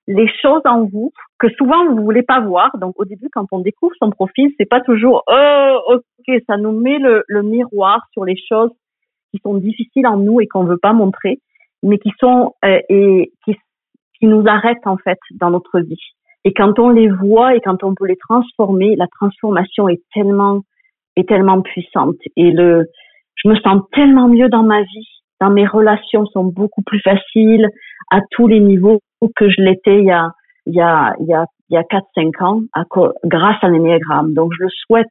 les 0.06 0.28
choses 0.40 0.62
en 0.66 0.84
vous 0.84 1.12
que 1.38 1.48
souvent 1.58 1.86
vous 1.86 2.04
voulez 2.04 2.22
pas 2.22 2.40
voir. 2.40 2.70
Donc, 2.78 2.94
au 2.96 3.04
début, 3.04 3.28
quand 3.32 3.46
on 3.50 3.58
découvre 3.58 3.94
son 3.98 4.10
profil, 4.10 4.52
c'est 4.56 4.68
pas 4.68 4.80
toujours, 4.82 5.24
oh, 5.28 5.78
ok, 5.88 6.42
ça 6.46 6.56
nous 6.56 6.72
met 6.72 6.98
le, 6.98 7.42
miroir 7.42 8.00
sur 8.12 8.24
les 8.24 8.36
choses 8.48 8.70
qui 9.32 9.40
sont 9.42 9.54
difficiles 9.54 10.06
en 10.06 10.16
nous 10.16 10.40
et 10.40 10.46
qu'on 10.46 10.64
veut 10.64 10.78
pas 10.78 10.92
montrer 10.92 11.40
mais 11.84 11.98
qui 11.98 12.10
sont 12.18 12.54
euh, 12.64 12.80
et 12.88 13.30
qui 13.44 13.54
qui 14.18 14.26
nous 14.26 14.44
arrêtent 14.46 14.86
en 14.86 14.96
fait 14.96 15.18
dans 15.32 15.50
notre 15.50 15.80
vie. 15.80 16.00
Et 16.44 16.52
quand 16.52 16.78
on 16.78 16.90
les 16.90 17.08
voit 17.08 17.54
et 17.54 17.60
quand 17.60 17.82
on 17.82 17.94
peut 17.94 18.06
les 18.06 18.16
transformer, 18.16 18.96
la 18.96 19.06
transformation 19.06 19.88
est 19.88 20.02
tellement 20.12 20.60
est 21.16 21.28
tellement 21.28 21.62
puissante. 21.62 22.16
Et 22.36 22.50
le, 22.50 22.86
je 23.36 23.48
me 23.48 23.54
sens 23.56 23.82
tellement 23.92 24.28
mieux 24.28 24.48
dans 24.48 24.64
ma 24.64 24.82
vie. 24.82 25.08
Dans 25.40 25.50
mes 25.50 25.66
relations 25.66 26.26
sont 26.26 26.44
beaucoup 26.44 26.82
plus 26.82 27.00
faciles 27.00 27.68
à 28.10 28.20
tous 28.32 28.46
les 28.46 28.60
niveaux 28.60 29.00
que 29.36 29.48
je 29.48 29.62
l'étais 29.62 30.00
il 30.00 30.06
y 30.06 30.12
a 30.12 30.30
il 30.66 30.74
y 30.74 30.80
a 30.80 31.14
il 31.20 31.26
y 31.26 31.34
a 31.34 31.46
il 31.70 31.74
y 31.74 31.78
a 31.78 31.82
4-5 31.82 32.44
ans 32.44 32.60
grâce 33.24 33.56
à 33.62 33.68
l'énéagramme. 33.68 34.34
Donc 34.34 34.52
je 34.58 34.64
le 34.64 34.70
souhaite. 34.70 35.06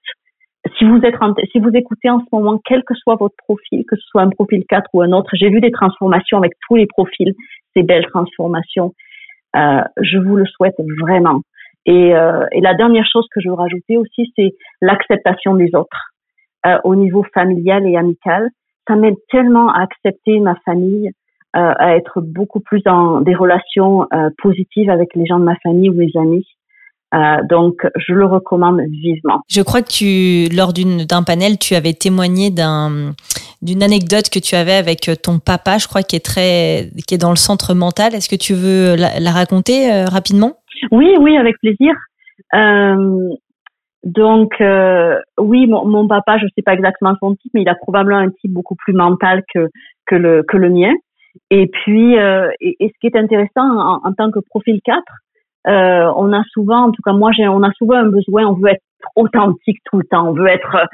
Si 0.78 0.86
vous 0.86 1.00
êtes 1.04 1.16
si 1.52 1.60
vous 1.60 1.72
écoutez 1.74 2.10
en 2.10 2.20
ce 2.20 2.26
moment, 2.32 2.60
quel 2.64 2.84
que 2.84 2.94
soit 2.96 3.16
votre 3.16 3.36
profil, 3.38 3.84
que 3.88 3.96
ce 3.96 4.04
soit 4.08 4.22
un 4.22 4.30
profil 4.30 4.64
4 4.70 4.90
ou 4.94 5.02
un 5.02 5.12
autre, 5.12 5.30
j'ai 5.34 5.50
vu 5.50 5.60
des 5.60 5.72
transformations 5.72 6.38
avec 6.38 6.54
tous 6.68 6.76
les 6.76 6.86
profils 6.86 7.34
ces 7.76 7.84
belles 7.84 8.06
transformations. 8.08 8.94
Euh, 9.56 9.82
je 10.02 10.18
vous 10.18 10.36
le 10.36 10.46
souhaite 10.46 10.76
vraiment. 11.00 11.42
Et, 11.86 12.16
euh, 12.16 12.46
et, 12.52 12.62
la 12.62 12.74
dernière 12.74 13.06
chose 13.12 13.28
que 13.34 13.42
je 13.42 13.50
veux 13.50 13.56
rajouter 13.56 13.98
aussi, 13.98 14.32
c'est 14.36 14.54
l'acceptation 14.82 15.56
des 15.56 15.76
autres 15.76 16.12
euh, 16.66 16.78
au 16.84 16.96
niveau 16.96 17.24
familial 17.34 17.86
et 17.86 17.98
amical. 17.98 18.50
Ça 18.88 18.96
m'aide 18.96 19.18
tellement 19.30 19.70
à 19.70 19.84
accepter 19.84 20.40
ma 20.40 20.56
famille, 20.66 21.12
à 21.54 21.96
être 21.96 22.20
beaucoup 22.20 22.62
plus 22.62 22.82
dans 22.82 23.22
des 23.22 23.36
relations 23.36 24.08
positives 24.40 24.90
avec 24.90 25.14
les 25.14 25.28
gens 25.28 25.40
de 25.40 25.46
ma 25.46 25.56
famille 25.58 25.90
ou 25.90 25.94
mes 25.94 26.10
amis. 26.16 26.48
Euh, 27.14 27.38
donc, 27.48 27.86
je 27.96 28.14
le 28.14 28.26
recommande 28.26 28.82
vivement. 28.90 29.42
Je 29.50 29.62
crois 29.62 29.82
que 29.82 29.90
tu, 29.90 30.54
lors 30.56 30.74
d'un 30.74 31.24
panel, 31.24 31.60
tu 31.60 31.76
avais 31.76 31.94
témoigné 31.94 32.50
d'un, 32.50 33.14
d'une 33.62 33.84
anecdote 33.84 34.30
que 34.32 34.40
tu 34.40 34.56
avais 34.56 34.74
avec 34.74 35.10
ton 35.22 35.40
papa, 35.40 35.78
je 35.78 35.88
crois, 35.88 36.02
qui 36.02 36.16
est 36.16 36.26
très, 36.26 36.90
qui 37.08 37.16
est 37.16 37.20
dans 37.20 37.30
le 37.30 37.36
centre 37.36 37.74
mental. 37.76 38.16
Est-ce 38.16 38.30
que 38.30 38.36
tu 38.36 38.54
veux 38.54 38.96
la, 38.96 39.32
raconter 39.32 39.94
euh, 39.94 40.06
rapidement? 40.06 40.54
Oui, 40.92 41.16
oui, 41.20 41.38
avec 41.38 41.56
plaisir. 41.60 41.94
Euh, 42.56 43.30
donc, 44.04 44.60
euh, 44.60 45.20
oui, 45.40 45.66
mon, 45.68 45.86
mon, 45.86 46.08
papa, 46.08 46.38
je 46.38 46.48
sais 46.56 46.62
pas 46.62 46.74
exactement 46.74 47.16
son 47.20 47.36
type, 47.36 47.52
mais 47.54 47.62
il 47.62 47.70
a 47.70 47.76
probablement 47.76 48.20
un 48.20 48.30
type 48.30 48.52
beaucoup 48.52 48.76
plus 48.76 48.94
mental 48.94 49.44
que 49.54 49.70
que 50.06 50.16
le 50.16 50.44
que 50.44 50.58
le 50.58 50.70
mien. 50.70 50.94
Et 51.50 51.68
puis, 51.68 52.18
euh, 52.18 52.50
et, 52.60 52.76
et, 52.80 52.90
ce 52.90 53.00
qui 53.00 53.08
est 53.08 53.18
intéressant 53.18 53.62
en, 53.62 54.02
en 54.04 54.14
tant 54.14 54.30
que 54.30 54.40
profil 54.40 54.82
4, 54.84 55.02
euh, 55.68 56.12
on 56.16 56.34
a 56.34 56.44
souvent, 56.52 56.86
en 56.86 56.92
tout 56.92 57.02
cas 57.04 57.14
moi, 57.14 57.32
j'ai, 57.32 57.48
on 57.48 57.64
a 57.64 57.72
souvent 57.74 57.96
un 57.96 58.10
besoin, 58.10 58.46
on 58.46 58.54
veut 58.54 58.70
être 58.70 58.84
authentique 59.16 59.80
tout 59.86 59.98
le 59.98 60.06
temps, 60.06 60.30
on 60.30 60.34
veut 60.34 60.48
être, 60.48 60.88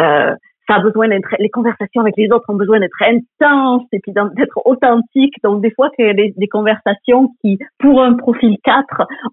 euh, 0.00 0.34
ça 0.68 0.76
a 0.76 0.80
besoin 0.80 1.08
d'être, 1.08 1.34
les 1.38 1.48
conversations 1.48 2.02
avec 2.02 2.16
les 2.16 2.30
autres 2.30 2.44
ont 2.48 2.56
besoin 2.56 2.80
d'être 2.80 3.02
intenses 3.02 3.86
et 3.92 4.00
puis 4.00 4.12
d'être 4.12 4.60
authentiques. 4.66 5.34
Donc 5.42 5.62
des 5.62 5.70
fois, 5.70 5.90
qu'il 5.90 6.14
des, 6.14 6.34
des 6.36 6.48
conversations 6.48 7.30
qui, 7.40 7.58
pour 7.78 8.02
un 8.02 8.14
profil 8.14 8.56
4, 8.64 8.84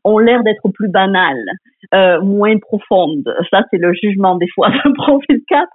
ont 0.03 0.17
l'air 0.17 0.43
d'être 0.43 0.69
plus 0.69 0.89
banales, 0.89 1.45
euh, 1.93 2.21
moins 2.21 2.57
profondes. 2.59 3.35
Ça, 3.51 3.63
c'est 3.71 3.77
le 3.77 3.93
jugement 3.93 4.35
des 4.35 4.47
fois 4.53 4.69
d'un 4.83 4.93
profil 4.93 5.41
4. 5.47 5.67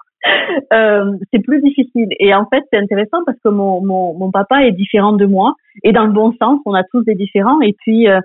Euh, 0.73 1.17
c'est 1.33 1.43
plus 1.43 1.63
difficile. 1.63 2.09
Et 2.19 2.35
en 2.35 2.47
fait, 2.47 2.63
c'est 2.71 2.79
intéressant 2.79 3.19
parce 3.25 3.39
que 3.43 3.49
mon, 3.49 3.85
mon, 3.85 4.15
mon, 4.15 4.31
papa 4.31 4.67
est 4.67 4.73
différent 4.73 5.13
de 5.13 5.25
moi 5.25 5.55
et 5.83 5.93
dans 5.93 6.05
le 6.05 6.13
bon 6.13 6.35
sens, 6.41 6.61
on 6.67 6.75
a 6.75 6.83
tous 6.85 7.03
des 7.05 7.15
différents. 7.15 7.61
Et 7.63 7.75
puis, 7.79 8.09
euh, 8.09 8.21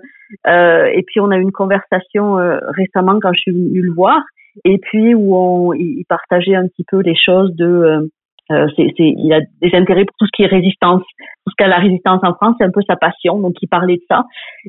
euh, 0.46 0.86
et 0.86 1.02
puis 1.02 1.20
on 1.20 1.30
a 1.30 1.36
eu 1.36 1.42
une 1.42 1.52
conversation 1.52 2.38
euh, 2.38 2.58
récemment 2.76 3.18
quand 3.20 3.32
je 3.32 3.40
suis 3.40 3.52
venue 3.52 3.82
le 3.82 3.92
voir. 3.92 4.20
Et 4.64 4.78
puis 4.78 5.14
où 5.14 5.36
on, 5.36 5.74
il 5.74 6.04
partageait 6.08 6.54
un 6.54 6.66
petit 6.66 6.84
peu 6.88 7.00
les 7.00 7.16
choses 7.16 7.54
de 7.56 8.10
euh, 8.52 8.66
c'est, 8.76 8.92
c'est, 8.96 9.14
il 9.16 9.32
a 9.32 9.40
des 9.60 9.74
intérêts 9.74 10.04
pour 10.04 10.16
tout 10.18 10.26
ce 10.26 10.30
qui 10.34 10.42
est 10.42 10.46
résistance, 10.46 11.02
tout 11.02 11.50
ce 11.50 11.54
qu'est 11.58 11.68
la 11.68 11.78
résistance 11.78 12.20
en 12.22 12.34
France, 12.34 12.54
c'est 12.58 12.64
un 12.64 12.70
peu 12.70 12.82
sa 12.86 12.96
passion, 12.96 13.40
donc 13.40 13.54
il 13.60 13.68
parlait 13.68 13.96
de 13.96 14.02
ça. 14.08 14.24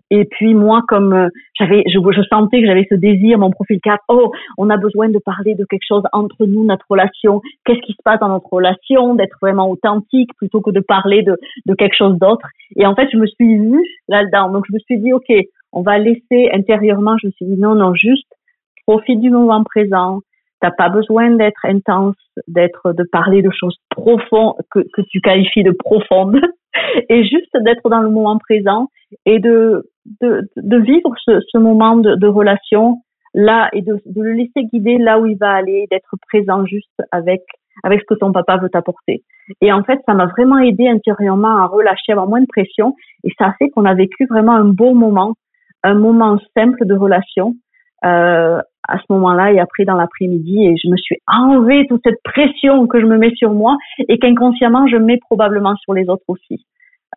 Et 0.10 0.26
puis 0.26 0.56
moi, 0.56 0.82
comme 0.88 1.14
euh, 1.14 1.30
j'avais, 1.60 1.84
je, 1.88 2.00
je 2.00 2.22
sentais 2.24 2.62
que 2.62 2.66
j'avais 2.68 2.88
ce 2.90 2.96
désir, 2.96 3.38
mon 3.38 3.52
profil 3.52 3.80
4, 3.82 4.04
oh, 4.10 4.32
on 4.58 4.70
a 4.70 4.78
besoin 4.78 5.10
de 5.10 5.20
parler 5.20 5.54
de 5.54 5.66
quelque 5.70 5.86
chose 5.88 6.04
entre 6.12 6.46
nous, 6.46 6.66
notre 6.66 6.86
relation, 6.90 7.42
qu'est-ce 7.66 7.82
qui 7.82 7.94
se 7.94 8.02
passe 8.04 8.20
dans 8.20 8.30
notre 8.30 8.52
relation, 8.52 9.14
d'être 9.14 9.38
vraiment 9.42 9.70
authentique 9.70 10.32
plutôt 10.38 10.62
que 10.62 10.72
de 10.72 10.80
parler 10.80 11.22
de, 11.22 11.38
de 11.66 11.74
quelque 11.76 11.96
chose 11.96 12.18
d'autre. 12.18 12.48
Et 12.76 12.86
en 12.88 12.96
fait, 12.96 13.10
je 13.12 13.18
me 13.18 13.28
suis 13.28 13.58
vue 13.58 13.84
là-dedans, 14.08 14.50
donc 14.52 14.66
je 14.68 14.74
me 14.74 14.80
suis 14.80 15.00
dit, 15.00 15.14
ok, 15.14 15.32
on 15.72 15.82
va 15.82 16.00
laisser 16.00 16.50
intérieurement, 16.52 17.16
je 17.22 17.28
me 17.28 17.32
suis 17.32 17.46
dit 17.46 17.60
non, 17.60 17.76
non, 17.76 17.94
juste 17.94 18.28
profite 18.88 19.20
du 19.20 19.30
moment 19.30 19.64
présent, 19.64 20.22
T'as 20.60 20.72
pas 20.72 20.90
besoin 20.90 21.32
d'être 21.32 21.66
intense, 21.66 22.16
d'être, 22.48 22.94
de 22.94 23.04
parler 23.12 23.42
de 23.42 23.52
choses 23.52 23.78
profondes 23.90 24.56
que, 24.72 24.80
que 24.94 25.02
tu 25.10 25.22
qualifies 25.22 25.64
de 25.64 25.72
profondes, 25.72 26.40
et 27.10 27.24
juste 27.24 27.56
d'être 27.62 27.90
dans 27.90 28.02
le 28.02 28.10
moment 28.10 28.38
présent 28.38 28.88
et 29.26 29.40
de 29.40 29.90
de, 30.22 30.50
de 30.56 30.78
vivre 30.78 31.14
ce, 31.26 31.40
ce 31.52 31.58
moment 31.58 31.98
de, 31.98 32.16
de, 32.16 32.28
relation 32.28 33.02
là 33.34 33.70
et 33.74 33.82
de, 33.82 34.02
de 34.06 34.22
le 34.22 34.34
laisser 34.34 34.64
guider 34.72 34.98
là 34.98 35.20
où 35.20 35.26
il 35.26 35.38
va 35.38 35.52
aller, 35.52 35.86
d'être 35.92 36.16
présent 36.30 36.66
juste 36.66 37.02
avec 37.12 37.42
avec 37.84 38.02
ce 38.02 38.06
que 38.06 38.20
ton 38.20 38.32
papa 38.32 38.58
veut 38.58 38.70
t'apporter. 38.70 39.24
Et 39.62 39.72
en 39.72 39.84
fait, 39.84 40.00
ça 40.08 40.16
m'a 40.16 40.26
vraiment 40.26 40.58
aidé 40.58 40.88
intérieurement 40.88 41.58
à 41.62 41.68
relâcher, 41.68 42.12
avoir 42.12 42.28
moins 42.28 42.42
de 42.42 42.48
pression, 42.48 42.96
et 43.24 43.32
ça 43.38 43.50
a 43.50 43.54
fait 43.54 43.70
qu'on 43.70 43.86
a 43.86 43.94
vécu 43.94 44.26
vraiment 44.26 44.54
un 44.54 44.66
beau 44.66 44.94
moment, 44.94 45.36
un 45.84 45.94
moment 45.94 46.40
simple 46.56 46.86
de 46.86 46.96
relation 46.96 47.54
euh, 48.04 48.60
à 48.88 48.98
ce 48.98 49.04
moment-là 49.10 49.52
et 49.52 49.60
après 49.60 49.86
dans 49.86 49.96
l'après-midi 49.96 50.66
et 50.66 50.76
je 50.82 50.90
me 50.90 50.98
suis 50.98 51.18
enlevé 51.28 51.86
toute 51.88 52.02
cette 52.04 52.22
pression 52.24 52.88
que 52.88 53.00
je 53.00 53.06
me 53.06 53.18
mets 53.18 53.34
sur 53.36 53.52
moi 53.52 53.78
et 54.08 54.18
qu'inconsciemment 54.20 54.88
je 54.88 54.98
mets 54.98 55.18
probablement 55.18 55.76
sur 55.78 55.94
les 55.94 56.08
autres 56.10 56.24
aussi. 56.28 56.66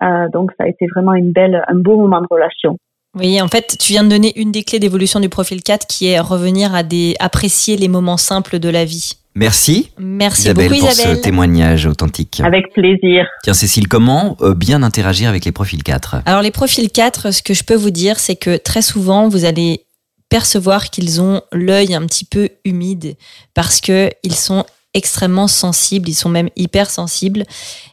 Euh, 0.02 0.28
donc 0.32 0.50
ça 0.58 0.64
a 0.64 0.68
été 0.68 0.86
vraiment 0.86 1.14
une 1.14 1.32
belle, 1.32 1.62
un 1.66 1.74
beau 1.74 1.96
moment 1.96 2.20
de 2.20 2.26
relation. 2.30 2.76
Oui, 3.18 3.42
en 3.42 3.48
fait, 3.48 3.76
tu 3.80 3.92
viens 3.92 4.04
de 4.04 4.08
donner 4.08 4.32
une 4.36 4.52
des 4.52 4.62
clés 4.62 4.78
d'évolution 4.78 5.18
du 5.18 5.28
profil 5.28 5.62
4 5.62 5.86
qui 5.86 6.06
est 6.06 6.20
revenir 6.20 6.74
à 6.74 6.84
des, 6.84 7.16
apprécier 7.18 7.76
les 7.76 7.88
moments 7.88 8.16
simples 8.16 8.60
de 8.60 8.68
la 8.68 8.84
vie. 8.84 9.14
Merci. 9.34 9.90
Merci 9.98 10.42
Isabelle 10.42 10.68
beaucoup, 10.70 10.80
pour 10.80 10.92
ce 10.92 11.20
témoignage 11.20 11.86
authentique. 11.86 12.40
Avec 12.44 12.72
plaisir. 12.72 13.26
Tiens, 13.42 13.54
Cécile, 13.54 13.88
comment 13.88 14.36
euh, 14.40 14.54
bien 14.54 14.82
interagir 14.82 15.28
avec 15.28 15.44
les 15.44 15.52
profils 15.52 15.82
4 15.82 16.22
Alors, 16.26 16.42
les 16.42 16.50
profils 16.50 16.90
4, 16.90 17.32
ce 17.32 17.42
que 17.42 17.54
je 17.54 17.64
peux 17.64 17.74
vous 17.74 17.90
dire, 17.90 18.18
c'est 18.18 18.36
que 18.36 18.56
très 18.56 18.82
souvent, 18.82 19.28
vous 19.28 19.44
allez 19.44 19.84
percevoir 20.30 20.88
qu'ils 20.88 21.20
ont 21.20 21.42
l'œil 21.52 21.94
un 21.94 22.06
petit 22.06 22.24
peu 22.24 22.48
humide 22.64 23.16
parce 23.52 23.80
que 23.80 24.10
ils 24.22 24.34
sont 24.34 24.64
extrêmement 24.94 25.48
sensibles, 25.48 26.08
ils 26.08 26.14
sont 26.14 26.28
même 26.28 26.48
hyper 26.56 26.90
sensibles. 26.90 27.44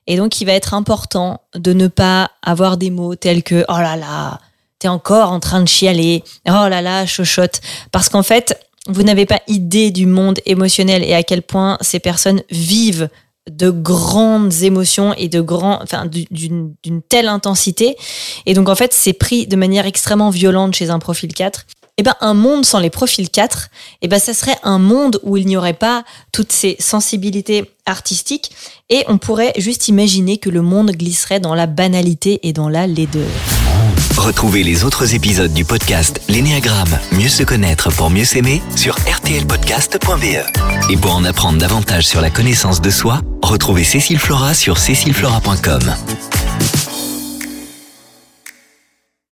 Et 0.08 0.18
donc, 0.18 0.40
il 0.40 0.46
va 0.46 0.54
être 0.54 0.74
important 0.74 1.42
de 1.56 1.74
ne 1.74 1.88
pas 1.88 2.32
avoir 2.42 2.78
des 2.78 2.90
mots 2.90 3.16
tels 3.16 3.44
que 3.44 3.66
oh 3.68 3.78
là 3.78 3.96
là, 3.96 4.40
t'es 4.80 4.88
encore 4.88 5.32
en 5.32 5.40
train 5.40 5.62
de 5.62 5.68
chialer, 5.68 6.24
oh 6.48 6.68
là 6.70 6.82
là, 6.82 7.06
chochotte. 7.06 7.62
Parce 7.92 8.10
qu'en 8.10 8.24
fait, 8.24 8.60
vous 8.88 9.04
n'avez 9.04 9.26
pas 9.26 9.42
idée 9.48 9.92
du 9.92 10.06
monde 10.06 10.40
émotionnel 10.46 11.04
et 11.04 11.14
à 11.14 11.24
quel 11.24 11.42
point 11.42 11.78
ces 11.82 12.00
personnes 12.00 12.42
vivent 12.50 13.10
de 13.50 13.70
grandes 13.70 14.62
émotions 14.64 15.14
et 15.14 15.30
de 15.30 15.40
grands, 15.40 15.82
enfin, 15.82 16.06
d'une 16.06 17.02
telle 17.08 17.28
intensité. 17.28 17.96
Et 18.46 18.54
donc, 18.54 18.70
en 18.70 18.76
fait, 18.76 18.94
c'est 18.94 19.14
pris 19.14 19.48
de 19.48 19.56
manière 19.56 19.86
extrêmement 19.86 20.30
violente 20.30 20.76
chez 20.76 20.90
un 20.90 21.00
profil 21.00 21.34
4 21.34 21.66
eh 21.98 22.04
ben, 22.04 22.14
un 22.22 22.34
monde 22.34 22.66
sans 22.66 22.80
les 22.80 22.90
profils 22.90 23.30
4, 23.30 23.70
eh 24.02 24.08
ben, 24.08 24.20
ça 24.20 24.34
serait 24.34 24.58
un 24.64 24.78
monde 24.78 25.20
où 25.24 25.38
il 25.38 25.48
n'y 25.48 25.58
aurait 25.58 25.74
pas 25.74 26.04
toutes 26.32 26.52
ces 26.52 26.76
sensibilités 26.80 27.72
artistiques 27.86 28.52
et 28.90 29.04
on 29.08 29.18
pourrait 29.18 29.54
juste 29.58 29.88
imaginer 29.88 30.38
que 30.38 30.50
le 30.50 30.62
monde 30.62 30.92
glisserait 30.92 31.40
dans 31.40 31.56
la 31.56 31.66
banalité 31.66 32.40
et 32.44 32.54
dans 32.54 32.70
la 32.70 32.86
laideur. 32.86 33.28
Retrouvez 34.18 34.64
les 34.64 34.84
autres 34.84 35.14
épisodes 35.14 35.54
du 35.54 35.64
podcast 35.64 36.22
L'énéagramme, 36.28 37.00
mieux 37.14 37.30
se 37.30 37.44
connaître 37.44 37.92
pour 37.92 38.10
mieux 38.10 38.26
s'aimer 38.26 38.62
sur 38.76 38.96
rtlpodcast.be. 38.96 40.92
Et 40.92 40.98
pour 40.98 41.16
en 41.16 41.24
apprendre 41.24 41.60
davantage 41.60 42.08
sur 42.08 42.22
la 42.22 42.30
connaissance 42.30 42.82
de 42.82 42.90
soi, 42.90 43.22
retrouvez 43.42 43.84
Cécile 43.84 44.20
Flora 44.20 44.54
sur 44.54 44.78
cécileflora.com. 44.78 45.94